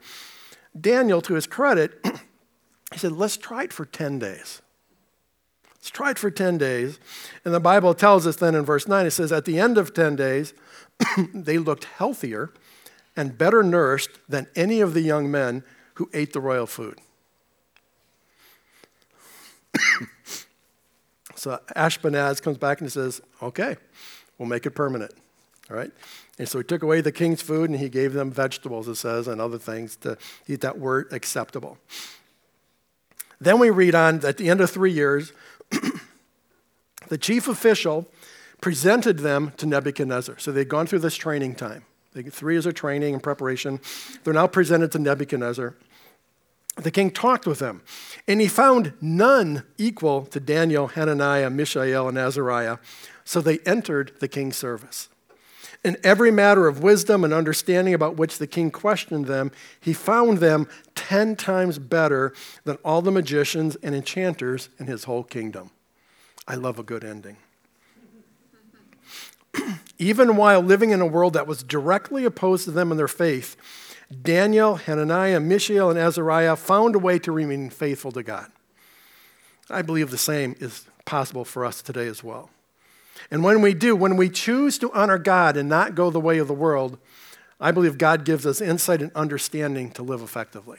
Daniel, 0.78 1.20
to 1.22 1.34
his 1.34 1.46
credit, 1.46 2.00
he 2.92 2.98
said, 2.98 3.12
"Let's 3.12 3.36
try 3.36 3.64
it 3.64 3.72
for 3.72 3.84
ten 3.84 4.18
days." 4.18 4.62
Let's 5.80 5.90
try 5.90 6.10
it 6.10 6.18
for 6.18 6.30
10 6.30 6.58
days. 6.58 6.98
And 7.44 7.54
the 7.54 7.60
Bible 7.60 7.94
tells 7.94 8.26
us 8.26 8.36
then 8.36 8.54
in 8.54 8.64
verse 8.64 8.86
9, 8.86 9.06
it 9.06 9.12
says, 9.12 9.32
At 9.32 9.46
the 9.46 9.58
end 9.58 9.78
of 9.78 9.94
10 9.94 10.16
days, 10.16 10.52
they 11.34 11.56
looked 11.58 11.84
healthier 11.84 12.52
and 13.16 13.36
better 13.36 13.62
nourished 13.62 14.10
than 14.28 14.46
any 14.54 14.80
of 14.80 14.92
the 14.94 15.00
young 15.00 15.30
men 15.30 15.64
who 15.94 16.10
ate 16.12 16.32
the 16.32 16.40
royal 16.40 16.66
food. 16.66 16.98
So 21.40 21.58
Ashpenaz 21.74 22.42
comes 22.42 22.58
back 22.58 22.82
and 22.82 22.92
says, 22.92 23.22
Okay, 23.42 23.78
we'll 24.36 24.48
make 24.48 24.66
it 24.66 24.72
permanent. 24.72 25.14
All 25.70 25.76
right? 25.76 25.90
And 26.38 26.46
so 26.46 26.58
he 26.58 26.64
took 26.64 26.82
away 26.82 27.00
the 27.00 27.12
king's 27.12 27.40
food 27.40 27.70
and 27.70 27.78
he 27.78 27.88
gave 27.88 28.12
them 28.12 28.30
vegetables, 28.30 28.88
it 28.88 28.96
says, 28.96 29.26
and 29.26 29.40
other 29.40 29.56
things 29.56 29.96
to 29.96 30.18
eat 30.46 30.60
that 30.60 30.78
were 30.78 31.08
acceptable. 31.10 31.78
Then 33.40 33.58
we 33.58 33.70
read 33.70 33.94
on 33.94 34.22
at 34.26 34.36
the 34.36 34.50
end 34.50 34.60
of 34.60 34.70
three 34.70 34.92
years, 34.92 35.32
the 37.10 37.18
chief 37.18 37.46
official 37.46 38.08
presented 38.62 39.18
them 39.18 39.52
to 39.58 39.66
Nebuchadnezzar. 39.66 40.38
So 40.38 40.50
they'd 40.50 40.68
gone 40.68 40.86
through 40.86 41.00
this 41.00 41.16
training 41.16 41.56
time. 41.56 41.84
They 42.14 42.22
get 42.22 42.32
three 42.32 42.54
years 42.54 42.64
of 42.64 42.74
training 42.74 43.12
and 43.12 43.22
preparation. 43.22 43.80
They're 44.24 44.34
now 44.34 44.46
presented 44.46 44.90
to 44.92 44.98
Nebuchadnezzar 44.98 45.74
the 46.76 46.90
king 46.90 47.10
talked 47.10 47.46
with 47.46 47.58
them, 47.58 47.82
and 48.26 48.40
he 48.40 48.48
found 48.48 48.92
none 49.00 49.64
equal 49.78 50.24
to 50.26 50.40
Daniel, 50.40 50.88
Hananiah, 50.88 51.50
Mishael, 51.50 52.08
and 52.08 52.18
Azariah. 52.18 52.78
So 53.24 53.40
they 53.40 53.58
entered 53.60 54.12
the 54.20 54.28
king's 54.28 54.56
service. 54.56 55.08
In 55.82 55.96
every 56.04 56.30
matter 56.30 56.66
of 56.68 56.82
wisdom 56.82 57.24
and 57.24 57.32
understanding 57.32 57.94
about 57.94 58.16
which 58.16 58.38
the 58.38 58.46
king 58.46 58.70
questioned 58.70 59.26
them, 59.26 59.50
he 59.80 59.92
found 59.92 60.38
them 60.38 60.68
ten 60.94 61.36
times 61.36 61.78
better 61.78 62.34
than 62.64 62.76
all 62.84 63.00
the 63.00 63.10
magicians 63.10 63.76
and 63.76 63.94
enchanters 63.94 64.68
in 64.78 64.86
his 64.86 65.04
whole 65.04 65.24
kingdom. 65.24 65.70
I 66.46 66.54
love 66.54 66.78
a 66.78 66.82
good 66.82 67.04
ending. 67.04 67.36
Even 69.98 70.36
while 70.36 70.60
living 70.60 70.90
in 70.90 71.00
a 71.00 71.06
world 71.06 71.34
that 71.34 71.46
was 71.46 71.62
directly 71.62 72.24
opposed 72.24 72.64
to 72.64 72.70
them 72.70 72.90
and 72.90 72.98
their 72.98 73.08
faith, 73.08 73.56
Daniel, 74.22 74.76
Hananiah, 74.76 75.40
Mishael, 75.40 75.90
and 75.90 75.98
Azariah 75.98 76.56
found 76.56 76.96
a 76.96 76.98
way 76.98 77.18
to 77.20 77.30
remain 77.30 77.70
faithful 77.70 78.10
to 78.12 78.22
God. 78.22 78.50
I 79.68 79.82
believe 79.82 80.10
the 80.10 80.18
same 80.18 80.56
is 80.58 80.86
possible 81.04 81.44
for 81.44 81.64
us 81.64 81.80
today 81.80 82.08
as 82.08 82.24
well. 82.24 82.50
And 83.30 83.44
when 83.44 83.60
we 83.60 83.74
do, 83.74 83.94
when 83.94 84.16
we 84.16 84.28
choose 84.28 84.78
to 84.78 84.92
honor 84.92 85.18
God 85.18 85.56
and 85.56 85.68
not 85.68 85.94
go 85.94 86.10
the 86.10 86.20
way 86.20 86.38
of 86.38 86.48
the 86.48 86.54
world, 86.54 86.98
I 87.60 87.70
believe 87.70 87.98
God 87.98 88.24
gives 88.24 88.46
us 88.46 88.60
insight 88.60 89.02
and 89.02 89.12
understanding 89.14 89.90
to 89.92 90.02
live 90.02 90.22
effectively. 90.22 90.78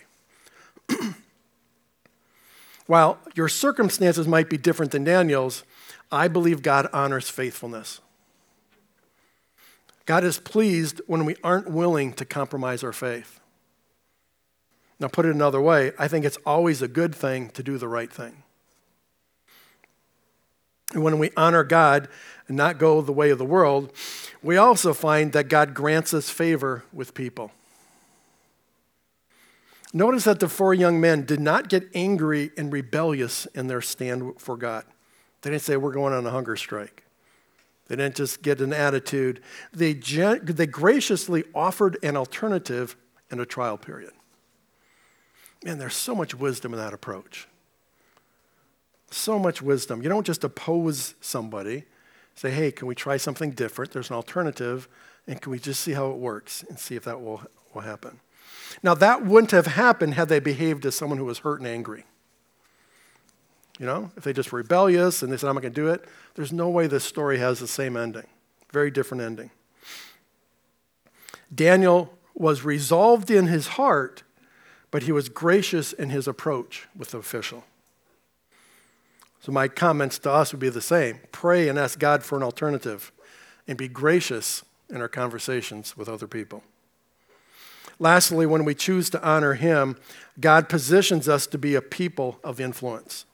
While 2.88 3.20
your 3.36 3.48
circumstances 3.48 4.28
might 4.28 4.50
be 4.50 4.58
different 4.58 4.92
than 4.92 5.04
Daniel's, 5.04 5.64
I 6.12 6.28
believe 6.28 6.62
God 6.62 6.88
honors 6.92 7.30
faithfulness. 7.30 8.02
God 10.06 10.24
is 10.24 10.40
pleased 10.40 11.02
when 11.08 11.26
we 11.26 11.36
aren't 11.44 11.70
willing 11.70 12.14
to 12.14 12.26
compromise 12.26 12.84
our 12.84 12.92
faith. 12.92 13.40
Now, 15.00 15.08
put 15.08 15.26
it 15.26 15.34
another 15.34 15.62
way, 15.62 15.94
I 15.98 16.08
think 16.08 16.26
it's 16.26 16.38
always 16.46 16.82
a 16.82 16.88
good 16.88 17.16
thing 17.16 17.50
to 17.52 17.64
do 17.64 17.78
the 17.78 17.88
right 17.88 18.12
thing. 18.12 18.44
And 20.94 21.04
when 21.04 21.18
we 21.18 21.32
honor 21.38 21.64
God 21.64 22.08
and 22.48 22.58
not 22.58 22.78
go 22.78 23.02
the 23.02 23.12
way 23.12 23.30
of 23.30 23.38
the 23.38 23.46
world, 23.46 23.94
we 24.44 24.58
also 24.58 24.94
find 24.94 25.32
that 25.32 25.48
God 25.48 25.74
grants 25.74 26.14
us 26.14 26.30
favor 26.30 26.84
with 26.92 27.14
people. 27.14 27.52
Notice 29.94 30.24
that 30.24 30.40
the 30.40 30.48
four 30.48 30.74
young 30.74 31.02
men 31.02 31.26
did 31.26 31.40
not 31.40 31.68
get 31.68 31.90
angry 31.94 32.52
and 32.58 32.72
rebellious 32.72 33.46
in 33.48 33.68
their 33.68 33.82
stand 33.82 34.40
for 34.40 34.56
God. 34.56 34.86
They 35.42 35.50
didn't 35.50 35.64
say, 35.64 35.76
We're 35.78 35.92
going 35.92 36.14
on 36.14 36.26
a 36.26 36.32
hunger 36.32 36.56
strike. 36.56 37.04
They 37.88 37.98
didn't 37.98 38.16
just 38.16 38.42
get 38.42 38.62
an 38.62 38.72
attitude. 38.72 39.42
They, 39.74 39.94
they 39.94 40.66
graciously 40.66 41.44
offered 41.54 41.98
an 42.04 42.16
alternative 42.16 42.96
in 43.30 43.42
a 43.42 43.46
trial 43.46 43.78
period. 43.78 44.14
Man, 45.66 45.78
there's 45.78 45.96
so 45.96 46.16
much 46.16 46.34
wisdom 46.34 46.74
in 46.74 46.80
that 46.80 46.94
approach. 46.94 47.50
So 49.12 49.38
much 49.38 49.62
wisdom. 49.62 50.02
You 50.02 50.08
don't 50.08 50.26
just 50.26 50.46
oppose 50.46 51.16
somebody, 51.20 51.84
say, 52.34 52.50
hey, 52.50 52.72
can 52.72 52.88
we 52.88 52.96
try 52.96 53.18
something 53.18 53.52
different? 53.52 53.92
There's 53.92 54.10
an 54.10 54.16
alternative, 54.16 54.88
and 55.28 55.42
can 55.42 55.52
we 55.52 55.60
just 55.60 55.82
see 55.82 55.92
how 55.92 56.12
it 56.12 56.18
works 56.18 56.64
and 56.70 56.80
see 56.80 56.96
if 56.96 57.04
that 57.04 57.22
will, 57.22 57.42
will 57.74 57.82
happen? 57.82 58.22
Now, 58.84 58.94
that 58.96 59.26
wouldn't 59.26 59.52
have 59.52 59.68
happened 59.68 60.16
had 60.16 60.30
they 60.30 60.40
behaved 60.40 60.86
as 60.86 60.96
someone 60.96 61.18
who 61.18 61.26
was 61.26 61.40
hurt 61.40 61.60
and 61.60 61.68
angry. 61.68 62.06
You 63.80 63.86
know, 63.86 64.12
if 64.16 64.24
they 64.24 64.34
just 64.34 64.52
were 64.52 64.58
rebellious 64.58 65.22
and 65.22 65.32
they 65.32 65.38
said, 65.38 65.48
I'm 65.48 65.56
not 65.56 65.62
going 65.62 65.74
to 65.74 65.82
do 65.82 65.88
it, 65.88 66.06
there's 66.36 66.54
no 66.54 66.70
way 66.70 66.88
this 66.88 67.04
story 67.04 67.40
has 67.40 67.60
the 67.60 67.68
same 67.68 67.98
ending. 67.98 68.28
Very 68.72 68.92
different 68.92 69.24
ending. 69.24 69.52
Daniel 71.54 72.14
was 72.34 72.64
resolved 72.64 73.30
in 73.30 73.48
his 73.48 73.68
heart, 73.68 74.24
but 74.90 75.04
he 75.04 75.12
was 75.12 75.30
gracious 75.30 75.94
in 75.94 76.10
his 76.10 76.28
approach 76.28 76.88
with 76.96 77.12
the 77.12 77.18
official. 77.18 77.64
So, 79.42 79.52
my 79.52 79.68
comments 79.68 80.20
to 80.20 80.32
us 80.32 80.52
would 80.52 80.60
be 80.60 80.70
the 80.70 80.82
same 80.82 81.20
pray 81.32 81.68
and 81.68 81.80
ask 81.80 81.98
God 81.98 82.24
for 82.24 82.38
an 82.38 82.44
alternative, 82.44 83.12
and 83.68 83.78
be 83.78 83.88
gracious 83.88 84.64
in 84.90 84.98
our 85.02 85.08
conversations 85.08 85.98
with 85.98 86.08
other 86.08 86.28
people. 86.28 86.64
Lastly, 88.02 88.48
when 88.48 88.66
we 88.66 88.74
choose 88.74 89.12
to 89.12 89.24
honor 89.24 89.54
Him, 89.54 89.96
God 90.40 90.68
positions 90.68 91.30
us 91.30 91.46
to 91.46 91.60
be 91.60 91.76
a 91.76 91.84
people 91.84 92.40
of 92.44 92.60
influence. 92.60 93.26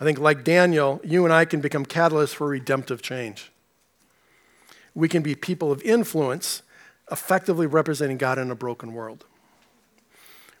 I 0.00 0.04
think, 0.04 0.20
like 0.20 0.44
Daniel, 0.44 1.00
you 1.02 1.24
and 1.24 1.34
I 1.34 1.44
can 1.44 1.60
become 1.60 1.84
catalysts 1.84 2.32
for 2.32 2.46
redemptive 2.46 3.02
change. 3.02 3.50
We 4.94 5.08
can 5.08 5.24
be 5.24 5.34
people 5.34 5.72
of 5.72 5.82
influence, 5.82 6.62
effectively 7.10 7.66
representing 7.66 8.18
God 8.18 8.38
in 8.38 8.52
a 8.52 8.54
broken 8.54 8.92
world. 8.92 9.24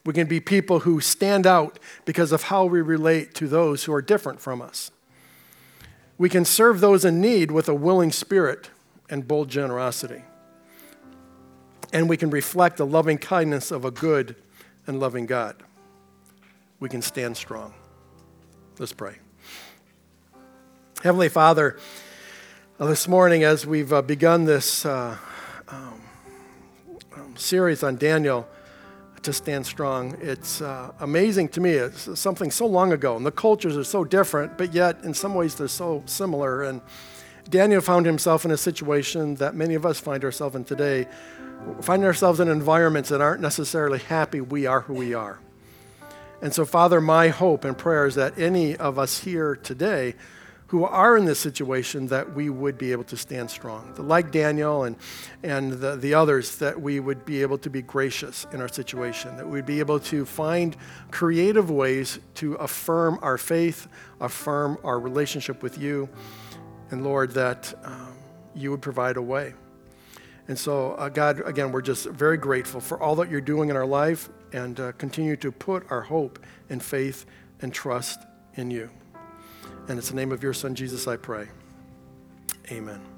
We 0.04 0.12
can 0.12 0.26
be 0.26 0.40
people 0.40 0.80
who 0.80 1.00
stand 1.00 1.46
out 1.46 1.78
because 2.04 2.32
of 2.32 2.42
how 2.44 2.64
we 2.64 2.80
relate 2.80 3.34
to 3.34 3.46
those 3.46 3.84
who 3.84 3.94
are 3.94 4.02
different 4.02 4.40
from 4.40 4.60
us. 4.60 4.90
We 6.18 6.28
can 6.28 6.44
serve 6.44 6.80
those 6.80 7.04
in 7.04 7.20
need 7.20 7.52
with 7.52 7.68
a 7.68 7.74
willing 7.74 8.10
spirit 8.10 8.70
and 9.08 9.28
bold 9.28 9.48
generosity. 9.48 10.24
And 11.94 12.08
we 12.08 12.16
can 12.16 12.28
reflect 12.28 12.76
the 12.76 12.84
loving 12.84 13.16
kindness 13.16 13.70
of 13.70 13.84
a 13.84 13.90
good 13.90 14.34
and 14.86 14.98
loving 14.98 15.26
God. 15.26 15.56
We 16.80 16.88
can 16.88 17.00
stand 17.00 17.36
strong. 17.36 17.72
Let's 18.78 18.92
pray. 18.92 19.14
Heavenly 21.02 21.28
Father, 21.28 21.78
uh, 22.80 22.86
this 22.86 23.06
morning 23.06 23.44
as 23.44 23.64
we've 23.64 23.92
uh, 23.92 24.02
begun 24.02 24.44
this 24.44 24.84
uh, 24.84 25.16
um, 25.68 26.00
um, 27.14 27.36
series 27.36 27.84
on 27.84 27.96
Daniel, 27.96 28.46
to 29.22 29.32
stand 29.32 29.64
strong. 29.64 30.18
It's 30.20 30.60
uh, 30.60 30.92
amazing 31.00 31.48
to 31.50 31.60
me. 31.60 31.70
It's 31.70 32.20
something 32.20 32.50
so 32.50 32.66
long 32.66 32.92
ago, 32.92 33.16
and 33.16 33.24
the 33.24 33.32
cultures 33.32 33.74
are 33.74 33.84
so 33.84 34.04
different, 34.04 34.58
but 34.58 34.74
yet 34.74 35.02
in 35.02 35.14
some 35.14 35.34
ways 35.34 35.54
they're 35.54 35.66
so 35.68 36.02
similar. 36.04 36.64
And 36.64 36.82
Daniel 37.48 37.80
found 37.80 38.06
himself 38.06 38.44
in 38.44 38.50
a 38.50 38.56
situation 38.56 39.36
that 39.36 39.54
many 39.54 39.74
of 39.74 39.84
us 39.84 40.00
find 40.00 40.24
ourselves 40.24 40.56
in 40.56 40.64
today, 40.64 41.06
finding 41.82 42.06
ourselves 42.06 42.40
in 42.40 42.48
environments 42.48 43.10
that 43.10 43.20
aren't 43.20 43.40
necessarily 43.40 43.98
happy 43.98 44.40
we 44.40 44.66
are 44.66 44.80
who 44.80 44.94
we 44.94 45.14
are. 45.14 45.38
And 46.40 46.52
so, 46.52 46.64
Father, 46.64 47.00
my 47.00 47.28
hope 47.28 47.64
and 47.64 47.76
prayer 47.76 48.06
is 48.06 48.16
that 48.16 48.38
any 48.38 48.76
of 48.76 48.98
us 48.98 49.20
here 49.20 49.56
today 49.56 50.14
who 50.68 50.84
are 50.84 51.16
in 51.16 51.24
this 51.24 51.38
situation 51.38 52.08
that 52.08 52.34
we 52.34 52.50
would 52.50 52.76
be 52.76 52.90
able 52.90 53.04
to 53.04 53.16
stand 53.16 53.50
strong. 53.50 53.94
Like 53.96 54.32
Daniel 54.32 54.84
and, 54.84 54.96
and 55.42 55.72
the, 55.74 55.94
the 55.94 56.14
others, 56.14 56.56
that 56.56 56.80
we 56.80 56.98
would 57.00 57.24
be 57.24 57.42
able 57.42 57.58
to 57.58 57.70
be 57.70 57.80
gracious 57.82 58.46
in 58.52 58.60
our 58.60 58.68
situation, 58.68 59.36
that 59.36 59.48
we'd 59.48 59.66
be 59.66 59.78
able 59.78 60.00
to 60.00 60.24
find 60.24 60.76
creative 61.10 61.70
ways 61.70 62.18
to 62.36 62.54
affirm 62.54 63.18
our 63.22 63.38
faith, 63.38 63.86
affirm 64.20 64.78
our 64.82 64.98
relationship 64.98 65.62
with 65.62 65.78
you, 65.78 66.08
and 66.94 67.02
Lord, 67.02 67.32
that 67.32 67.74
um, 67.82 68.14
you 68.54 68.70
would 68.70 68.80
provide 68.80 69.16
a 69.16 69.22
way. 69.22 69.54
And 70.46 70.56
so, 70.56 70.92
uh, 70.92 71.08
God, 71.08 71.40
again, 71.44 71.72
we're 71.72 71.82
just 71.82 72.06
very 72.06 72.36
grateful 72.36 72.80
for 72.80 73.02
all 73.02 73.16
that 73.16 73.30
you're 73.30 73.40
doing 73.40 73.68
in 73.68 73.76
our 73.76 73.84
life 73.84 74.28
and 74.52 74.78
uh, 74.78 74.92
continue 74.92 75.36
to 75.38 75.50
put 75.50 75.90
our 75.90 76.02
hope 76.02 76.38
and 76.70 76.80
faith 76.80 77.26
and 77.60 77.74
trust 77.74 78.20
in 78.54 78.70
you. 78.70 78.90
And 79.88 79.98
it's 79.98 80.10
the 80.10 80.14
name 80.14 80.30
of 80.30 80.42
your 80.42 80.52
Son, 80.52 80.76
Jesus, 80.76 81.08
I 81.08 81.16
pray. 81.16 81.48
Amen. 82.70 83.13